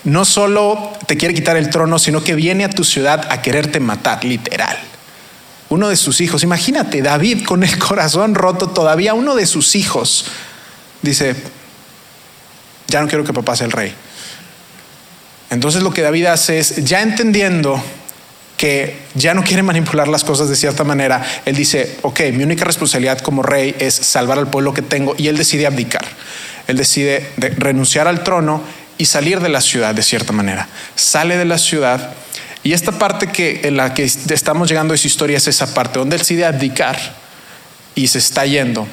[0.04, 3.80] no solo te quiere quitar el trono, sino que viene a tu ciudad a quererte
[3.80, 4.78] matar, literal.
[5.70, 10.26] Uno de sus hijos, imagínate, David con el corazón roto todavía, uno de sus hijos
[11.02, 11.34] dice,
[12.88, 13.94] ya no quiero que papá sea el rey.
[15.50, 17.82] Entonces lo que David hace es, ya entendiendo
[18.58, 22.64] que ya no quiere manipular las cosas de cierta manera, él dice, ok, mi única
[22.64, 26.04] responsabilidad como rey es salvar al pueblo que tengo y él decide abdicar.
[26.66, 28.62] Él decide renunciar al trono
[28.98, 30.68] y salir de la ciudad de cierta manera.
[30.96, 32.14] Sale de la ciudad
[32.64, 36.00] y esta parte que en la que estamos llegando a su historia es esa parte
[36.00, 36.98] donde él decide abdicar
[37.94, 38.88] y se está yendo.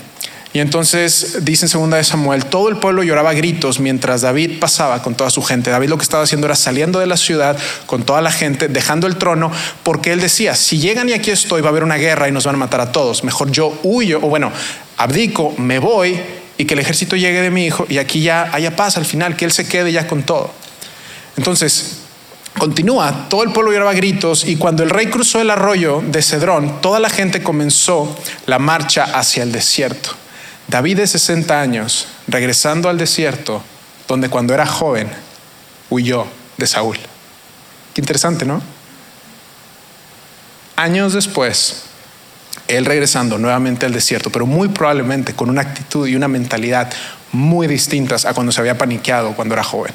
[0.55, 5.01] Y entonces dice en segunda de Samuel, todo el pueblo lloraba gritos mientras David pasaba
[5.01, 5.69] con toda su gente.
[5.69, 9.05] David lo que estaba haciendo era saliendo de la ciudad con toda la gente, dejando
[9.05, 9.51] el trono,
[9.83, 12.45] porque él decía, si llegan y aquí estoy, va a haber una guerra y nos
[12.45, 13.25] van a matar a todos.
[13.25, 14.49] Mejor yo huyo, o bueno,
[14.95, 16.21] abdico, me voy
[16.57, 19.35] y que el ejército llegue de mi hijo y aquí ya haya paz al final,
[19.35, 20.51] que él se quede ya con todo.
[21.35, 21.97] Entonces,
[22.57, 26.79] continúa, todo el pueblo lloraba gritos y cuando el rey cruzó el arroyo de Cedrón,
[26.79, 30.15] toda la gente comenzó la marcha hacia el desierto.
[30.67, 33.62] David de 60 años, regresando al desierto,
[34.08, 35.10] donde cuando era joven
[35.89, 36.25] huyó
[36.58, 36.97] de Saúl.
[37.93, 38.62] Qué interesante, ¿no?
[40.75, 41.84] Años después,
[42.67, 46.91] él regresando nuevamente al desierto, pero muy probablemente con una actitud y una mentalidad
[47.32, 49.93] muy distintas a cuando se había paniqueado cuando era joven.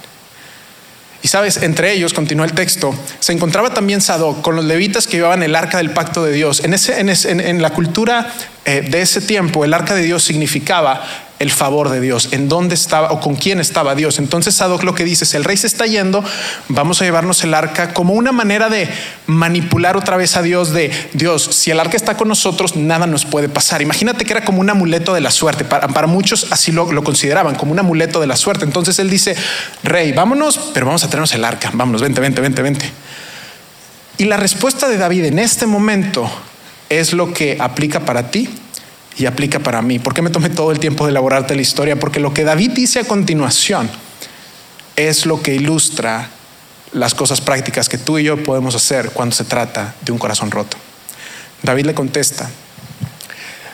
[1.22, 5.18] Y sabes, entre ellos, continúa el texto, se encontraba también Sadoc con los levitas que
[5.18, 6.64] llevaban el arca del pacto de Dios.
[6.64, 8.32] En, ese, en, la cultura
[8.64, 11.04] eh, de ese tiempo, el arca de Dios significaba
[11.40, 14.18] el favor de Dios, en dónde estaba o con quién estaba Dios.
[14.18, 16.22] Entonces Sadoc lo que dice es, el rey se está yendo,
[16.68, 18.86] vamos a llevarnos el arca como una manera de
[19.26, 23.24] manipular otra vez a Dios de Dios, si el arca está con nosotros, nada nos
[23.24, 23.80] puede pasar.
[23.80, 27.02] Imagínate que era como un amuleto de la suerte, para, para muchos así lo, lo,
[27.02, 28.66] consideraban, como un amuleto de la suerte.
[28.66, 29.34] Entonces él dice,
[29.82, 32.90] rey, vámonos, pero vamos a tenernos el arca, vámonos, vente, vente, vente, vente.
[34.18, 36.30] Y la respuesta de David en este momento
[36.90, 38.50] es lo que aplica para ti
[39.16, 39.98] y aplica para mí.
[39.98, 41.98] ¿Por qué me tomé todo el tiempo de elaborarte la historia?
[41.98, 43.90] Porque lo que David dice a continuación
[44.96, 46.30] es lo que ilustra
[46.92, 50.50] las cosas prácticas que tú y yo podemos hacer cuando se trata de un corazón
[50.50, 50.76] roto.
[51.62, 52.50] David le contesta.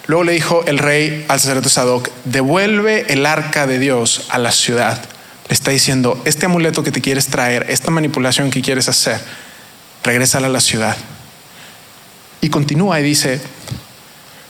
[0.06, 4.52] Luego le dijo el rey al sacerdote Sadoc, devuelve el arca de Dios a la
[4.52, 5.02] ciudad.
[5.48, 9.20] Le está diciendo, este amuleto que te quieres traer, esta manipulación que quieres hacer,
[10.04, 10.96] regrésala a la ciudad.
[12.40, 13.40] Y continúa y dice,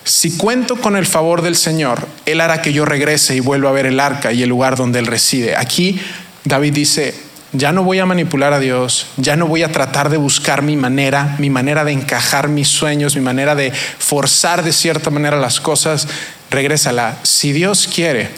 [0.07, 3.73] si cuento con el favor del Señor, Él hará que yo regrese y vuelva a
[3.73, 5.57] ver el arca y el lugar donde Él reside.
[5.57, 6.01] Aquí
[6.45, 7.13] David dice,
[7.51, 10.77] ya no voy a manipular a Dios, ya no voy a tratar de buscar mi
[10.77, 15.59] manera, mi manera de encajar mis sueños, mi manera de forzar de cierta manera las
[15.59, 16.07] cosas,
[16.51, 17.17] regrésala.
[17.25, 18.31] Si Dios quiere,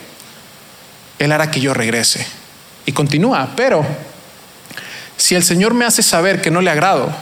[1.18, 2.26] Él hará que yo regrese.
[2.86, 3.84] Y continúa, pero
[5.18, 7.14] si el Señor me hace saber que no le agrado,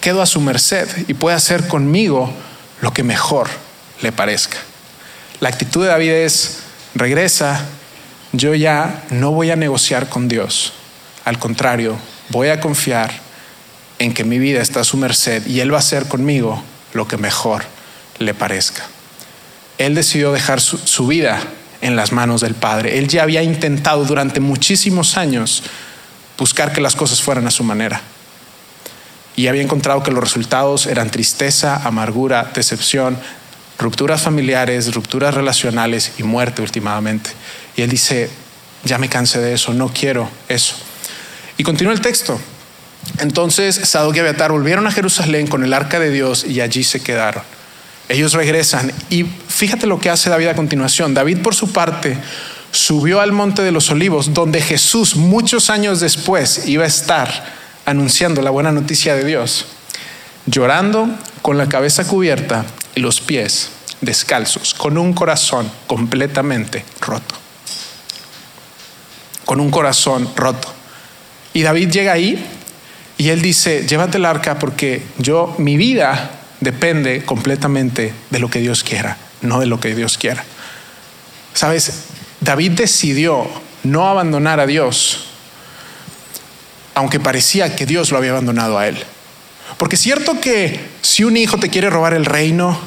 [0.00, 2.32] quedo a su merced y puede hacer conmigo
[2.80, 3.48] lo que mejor
[4.02, 4.58] le parezca.
[5.40, 6.60] La actitud de David es,
[6.94, 7.64] regresa,
[8.32, 10.72] yo ya no voy a negociar con Dios.
[11.24, 11.96] Al contrario,
[12.30, 13.12] voy a confiar
[13.98, 17.08] en que mi vida está a su merced y Él va a hacer conmigo lo
[17.08, 17.64] que mejor
[18.18, 18.84] le parezca.
[19.78, 21.40] Él decidió dejar su, su vida
[21.80, 22.98] en las manos del Padre.
[22.98, 25.62] Él ya había intentado durante muchísimos años
[26.38, 28.00] buscar que las cosas fueran a su manera.
[29.36, 33.18] Y había encontrado que los resultados eran tristeza, amargura, decepción,
[33.78, 37.30] rupturas familiares, rupturas relacionales y muerte últimamente.
[37.76, 38.30] Y él dice,
[38.84, 40.76] ya me cansé de eso, no quiero eso.
[41.58, 42.40] Y continúa el texto.
[43.18, 47.00] Entonces Sadoc y Abiatar volvieron a Jerusalén con el arca de Dios y allí se
[47.00, 47.42] quedaron.
[48.08, 51.14] Ellos regresan y fíjate lo que hace David a continuación.
[51.14, 52.16] David por su parte
[52.70, 57.28] subió al monte de los olivos donde Jesús muchos años después iba a estar
[57.84, 59.66] anunciando la buena noticia de Dios,
[60.46, 61.08] llorando
[61.42, 62.64] con la cabeza cubierta
[62.96, 67.36] y los pies descalzos, con un corazón completamente roto.
[69.44, 70.72] Con un corazón roto.
[71.52, 72.44] Y David llega ahí
[73.18, 76.30] y él dice, llévate el arca porque yo, mi vida
[76.60, 80.44] depende completamente de lo que Dios quiera, no de lo que Dios quiera.
[81.54, 81.92] Sabes,
[82.40, 83.46] David decidió
[83.84, 85.26] no abandonar a Dios,
[86.94, 88.96] aunque parecía que Dios lo había abandonado a él.
[89.76, 92.78] Porque es cierto que si un hijo te quiere robar el reino,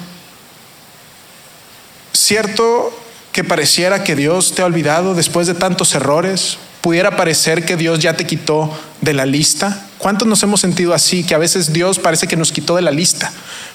[2.14, 2.98] cierto
[3.32, 8.00] que pareciera que Dios te ha olvidado después de tantos errores, pudiera parecer que Dios
[8.00, 9.86] ya te quitó de la lista.
[9.98, 11.24] ¿Cuántos nos hemos sentido así?
[11.24, 13.32] Que a veces Dios parece que nos quitó de la lista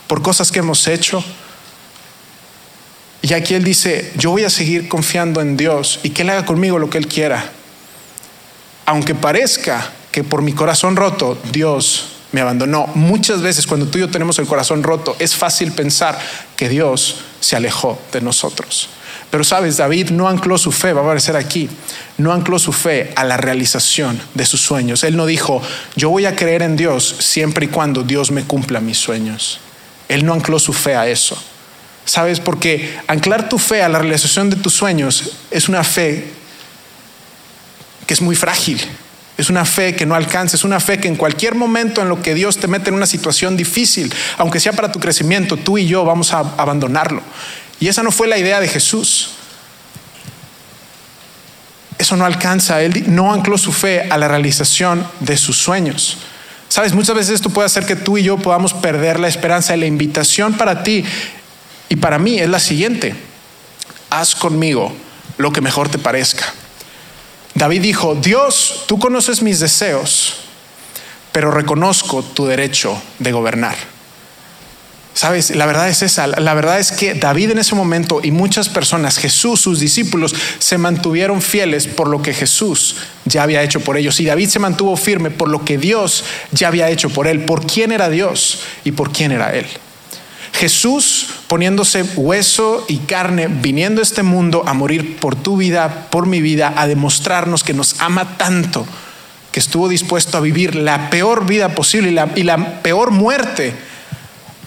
[0.07, 1.25] por cosas que hemos hecho.
[3.23, 6.45] Y aquí Él dice, yo voy a seguir confiando en Dios y que Él haga
[6.45, 7.51] conmigo lo que Él quiera.
[8.87, 12.89] Aunque parezca que por mi corazón roto Dios me abandonó.
[12.97, 16.19] Muchas veces cuando tú y yo tenemos el corazón roto es fácil pensar
[16.57, 18.89] que Dios se alejó de nosotros.
[19.31, 21.71] Pero sabes, David no ancló su fe, va a aparecer aquí,
[22.19, 25.05] no ancló su fe a la realización de sus sueños.
[25.05, 25.63] Él no dijo,
[25.95, 29.61] yo voy a creer en Dios siempre y cuando Dios me cumpla mis sueños.
[30.09, 31.41] Él no ancló su fe a eso.
[32.05, 32.41] ¿Sabes?
[32.41, 36.33] Porque anclar tu fe a la realización de tus sueños es una fe
[38.09, 38.81] que es muy frágil.
[39.37, 42.23] Es una fe que no alcanza, es una fe que en cualquier momento en lo
[42.23, 45.87] que Dios te mete en una situación difícil, aunque sea para tu crecimiento, tú y
[45.87, 47.21] yo vamos a abandonarlo.
[47.81, 49.31] Y esa no fue la idea de Jesús.
[51.99, 52.81] Eso no alcanza.
[52.83, 56.19] Él no ancló su fe a la realización de sus sueños.
[56.69, 59.77] Sabes, muchas veces esto puede hacer que tú y yo podamos perder la esperanza.
[59.77, 61.05] Y la invitación para ti
[61.89, 63.15] y para mí es la siguiente.
[64.11, 64.95] Haz conmigo
[65.37, 66.53] lo que mejor te parezca.
[67.55, 70.35] David dijo, Dios, tú conoces mis deseos,
[71.33, 73.77] pero reconozco tu derecho de gobernar.
[75.15, 78.69] Sabes, la verdad es esa, la verdad es que David en ese momento y muchas
[78.69, 83.97] personas, Jesús, sus discípulos, se mantuvieron fieles por lo que Jesús ya había hecho por
[83.97, 84.19] ellos.
[84.19, 87.65] Y David se mantuvo firme por lo que Dios ya había hecho por él, por
[87.65, 89.67] quién era Dios y por quién era él.
[90.65, 96.25] Jesús poniéndose hueso y carne, viniendo a este mundo a morir por tu vida, por
[96.25, 98.87] mi vida, a demostrarnos que nos ama tanto,
[99.53, 103.75] que estuvo dispuesto a vivir la peor vida posible y la, y la peor muerte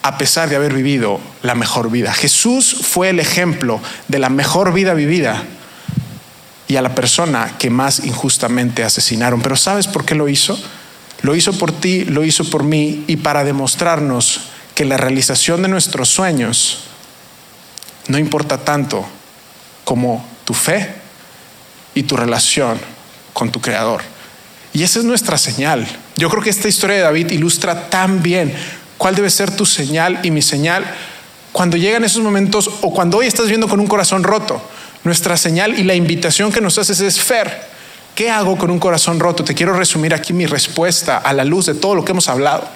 [0.04, 2.14] a pesar de haber vivido la mejor vida.
[2.14, 5.46] Jesús fue el ejemplo de la mejor vida vivida
[6.68, 9.42] y a la persona que más injustamente asesinaron.
[9.42, 10.60] Pero ¿sabes por qué lo hizo?
[11.24, 14.42] Lo hizo por ti, lo hizo por mí y para demostrarnos
[14.78, 16.84] que la realización de nuestros sueños
[18.08, 19.04] no importa tanto
[19.84, 20.94] como tu fe
[21.96, 22.80] y tu relación
[23.34, 24.04] con tu Creador.
[24.74, 25.88] Y esa es nuestra señal.
[26.16, 28.56] Yo creo que esta historia de David ilustra tan bien
[28.98, 30.86] ¿Cuál debe ser tu señal y mi señal
[31.52, 34.62] cuando llegan esos momentos o cuando hoy estás viendo con un corazón roto?
[35.04, 37.78] Nuestra señal y la invitación que nos haces es Fer.
[38.16, 39.44] ¿Qué hago con un corazón roto?
[39.44, 42.68] Te quiero resumir aquí mi respuesta a la luz de todo lo que hemos hablado.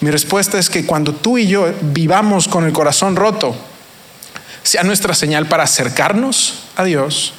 [0.00, 3.56] Mi respuesta es que cuando tú y yo vivamos con el corazón roto,
[4.62, 7.34] sea nuestra señal para acercarnos a Dios,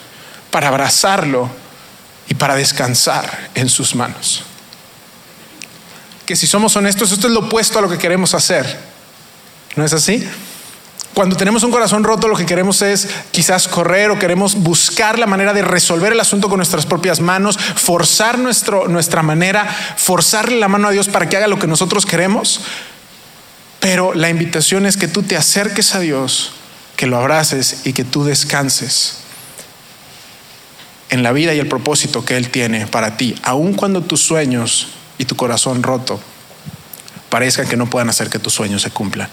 [0.51, 1.49] para abrazarlo
[2.29, 4.43] y para descansar en sus manos
[6.27, 8.77] que si somos honestos, esto es lo opuesto a lo que queremos hacer.
[9.77, 10.27] ¿No es así?
[11.17, 15.25] Cuando tenemos un corazón roto, lo que queremos es quizás correr o queremos buscar la
[15.25, 19.65] manera de resolver el asunto con nuestras propias manos, forzar nuestro, nuestra manera,
[19.97, 22.59] forzarle la mano a Dios para que haga lo que nosotros queremos.
[23.79, 26.51] Pero la invitación es que tú te acerques a Dios,
[26.95, 29.17] que lo abraces y que tú descanses
[31.09, 34.89] en la vida y el propósito que Él tiene para ti, aun cuando tus sueños
[35.17, 36.19] y tu corazón roto
[37.29, 39.31] parezcan que no puedan hacer que tus sueños se cumplan.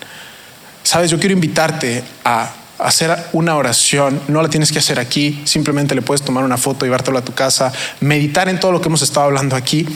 [0.85, 5.95] Sabes, yo quiero invitarte a hacer una oración, no la tienes que hacer aquí, simplemente
[5.95, 9.01] le puedes tomar una foto llevártelo a tu casa, meditar en todo lo que hemos
[9.01, 9.87] estado hablando aquí,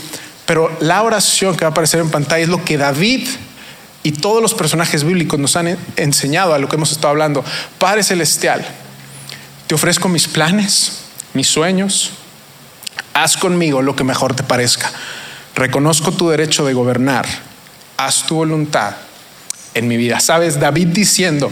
[0.46, 3.28] pero la oración que va a aparecer en pantalla es lo que David
[4.02, 7.44] y todos los personajes bíblicos nos han enseñado a lo que hemos estado hablando.
[7.78, 8.66] Padre Celestial,
[9.66, 11.00] te ofrezco mis planes,
[11.34, 12.12] mis sueños,
[13.12, 14.90] haz conmigo lo que mejor te parezca.
[15.54, 17.26] Reconozco tu derecho de gobernar.
[17.98, 18.94] Haz tu voluntad
[19.78, 20.20] en mi vida.
[20.20, 21.50] Sabes, David diciendo,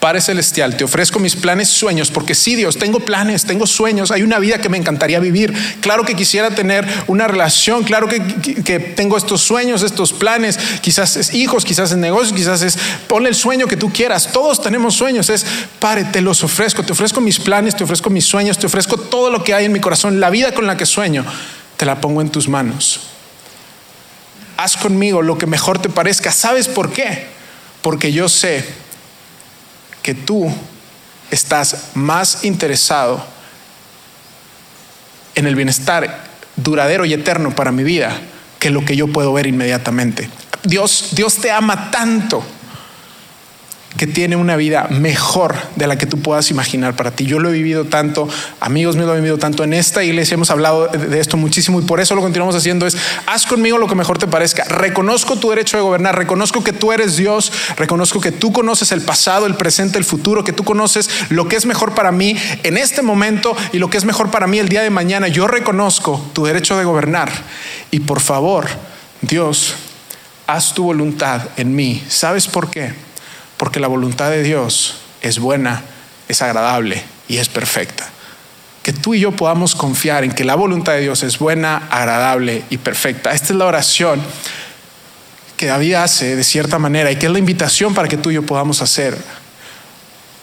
[0.00, 4.22] Padre Celestial, te ofrezco mis planes, sueños, porque sí, Dios, tengo planes, tengo sueños, hay
[4.22, 5.52] una vida que me encantaría vivir.
[5.82, 11.34] Claro que quisiera tener una relación, claro que, tengo estos sueños, estos planes, quizás es
[11.34, 14.32] hijos, quizás es negocios, quizás es ponle el sueño que tú quieras.
[14.32, 15.44] Todos tenemos sueños, es
[15.78, 19.30] Padre, te los ofrezco, te ofrezco mis planes, te ofrezco mis sueños, te ofrezco todo
[19.30, 21.26] lo que hay en mi corazón, la vida con la que sueño,
[21.76, 23.00] te la pongo en tus manos
[24.56, 26.30] haz conmigo lo que mejor te parezca.
[26.30, 27.39] ¿Sabes por qué?
[27.82, 28.64] Porque yo sé
[30.02, 30.52] que tú
[31.30, 33.24] estás más interesado
[35.34, 36.24] en el bienestar
[36.56, 38.18] duradero y eterno para mi vida
[38.58, 40.28] que lo que yo puedo ver inmediatamente.
[40.62, 42.44] Dios, Dios te ama tanto
[43.96, 47.26] que tiene una vida mejor de la que tú puedas imaginar para ti.
[47.26, 48.28] Yo lo he vivido tanto,
[48.60, 51.84] amigos míos lo han vivido tanto en esta iglesia, hemos hablado de esto muchísimo y
[51.84, 54.64] por eso lo continuamos haciendo es, haz conmigo lo que mejor te parezca.
[54.64, 59.02] Reconozco tu derecho de gobernar, reconozco que tú eres Dios, reconozco que tú conoces el
[59.02, 62.78] pasado, el presente, el futuro, que tú conoces lo que es mejor para mí en
[62.78, 65.28] este momento y lo que es mejor para mí el día de mañana.
[65.28, 67.30] Yo reconozco tu derecho de gobernar
[67.90, 68.68] y por favor,
[69.20, 69.74] Dios,
[70.46, 72.04] haz tu voluntad en mí.
[72.08, 73.09] ¿Sabes por qué?
[73.60, 75.82] Porque la voluntad de Dios es buena,
[76.28, 78.08] es agradable y es perfecta.
[78.82, 82.64] Que tú y yo podamos confiar en que la voluntad de Dios es buena, agradable
[82.70, 83.32] y perfecta.
[83.32, 84.22] Esta es la oración
[85.58, 88.34] que David hace de cierta manera y que es la invitación para que tú y
[88.36, 89.14] yo podamos hacer.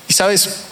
[0.07, 0.65] Y sabes,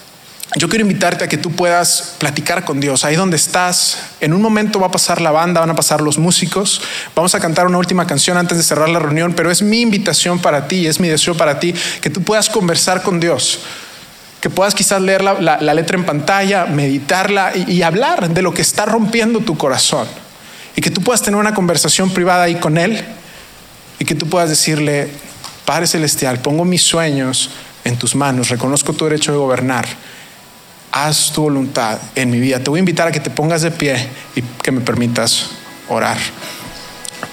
[0.58, 3.98] yo quiero invitarte a que tú puedas platicar con Dios ahí donde estás.
[4.22, 6.82] En un momento va a pasar la banda, van a pasar los músicos.
[7.14, 10.40] Vamos a cantar una última canción antes de cerrar la reunión, pero es mi invitación
[10.40, 13.60] para ti, es mi deseo para ti que tú puedas conversar con Dios.
[14.40, 18.62] Que puedas quizás leer la, letra en pantalla, meditarla y, y hablar de lo que
[18.62, 20.08] está rompiendo tu corazón.
[20.78, 23.04] Y que tú puedas tener una conversación privada ahí con Él
[24.00, 25.10] y que tú puedas decirle,
[25.66, 27.50] Padre Celestial, pongo mis sueños
[27.84, 29.86] en tus manos, reconozco tu derecho de gobernar
[30.96, 32.60] haz tu voluntad en mi vida.
[32.60, 35.48] Te voy a invitar a que te pongas de pie y que me permitas
[35.90, 36.18] orar.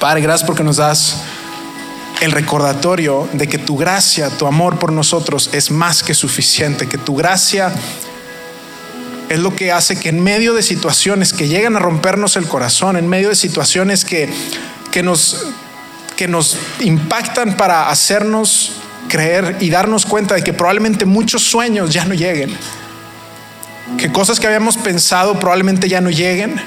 [0.01, 1.19] Padre, gracias porque nos das
[2.21, 6.99] el recordatorio de que tu gracia, tu amor por nosotros es más que suficiente, que
[6.99, 7.73] tu gracia
[9.29, 12.97] es lo que hace que en medio de situaciones que llegan a rompernos el corazón,
[12.97, 14.29] en medio de situaciones que,
[14.91, 15.53] que, nos,
[16.17, 18.73] que nos impactan para hacernos
[19.09, 22.57] creer y darnos cuenta de que probablemente muchos sueños ya no lleguen
[23.99, 26.61] que cosas que habíamos pensado probablemente ya no lleguen.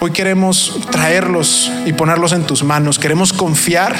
[0.00, 2.98] Hoy queremos traerlos y ponerlos en tus manos.
[2.98, 3.94] Queremos confiar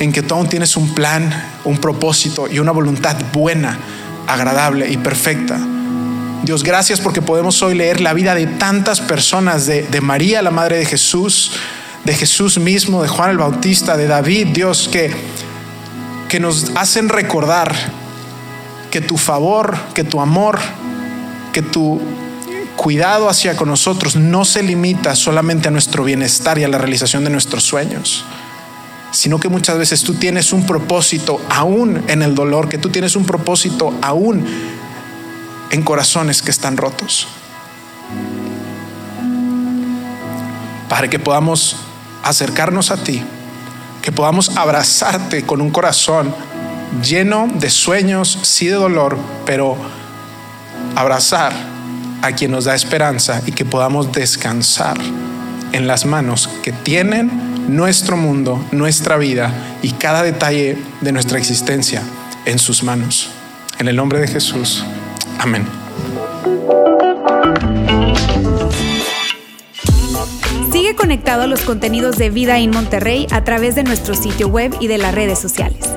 [0.00, 1.32] en que tú aún tienes un plan,
[1.64, 3.78] un propósito y una voluntad buena,
[4.26, 5.58] agradable y perfecta.
[6.42, 10.78] Dios, gracias porque podemos hoy leer la vida de tantas personas, de, María, la Madre
[10.78, 11.52] de Jesús,
[12.04, 15.10] de Jesús mismo, de Juan el Bautista, de David, Dios, que,
[16.28, 17.74] que nos hacen recordar
[18.90, 20.58] que tu favor, que tu amor,
[21.52, 22.00] que tu
[22.76, 27.24] cuidado hacia con nosotros no se limita solamente a nuestro bienestar y a la realización
[27.24, 28.24] de nuestros sueños,
[29.10, 33.16] sino que muchas veces tú tienes un propósito aún en el dolor, que tú tienes
[33.16, 34.46] un propósito aún
[35.70, 37.26] en corazones que están rotos.
[40.88, 41.76] Para que podamos
[42.22, 43.22] acercarnos a ti,
[44.02, 46.32] que podamos abrazarte con un corazón
[47.02, 49.76] lleno de sueños, sí de dolor, pero
[50.94, 51.52] abrazar
[52.22, 54.96] a quien nos da esperanza y que podamos descansar
[55.72, 62.02] en las manos que tienen nuestro mundo, nuestra vida y cada detalle de nuestra existencia
[62.44, 63.30] en sus manos.
[63.78, 64.84] En el nombre de Jesús.
[65.38, 65.66] Amén.
[70.72, 74.74] Sigue conectado a los contenidos de Vida en Monterrey a través de nuestro sitio web
[74.80, 75.96] y de las redes sociales.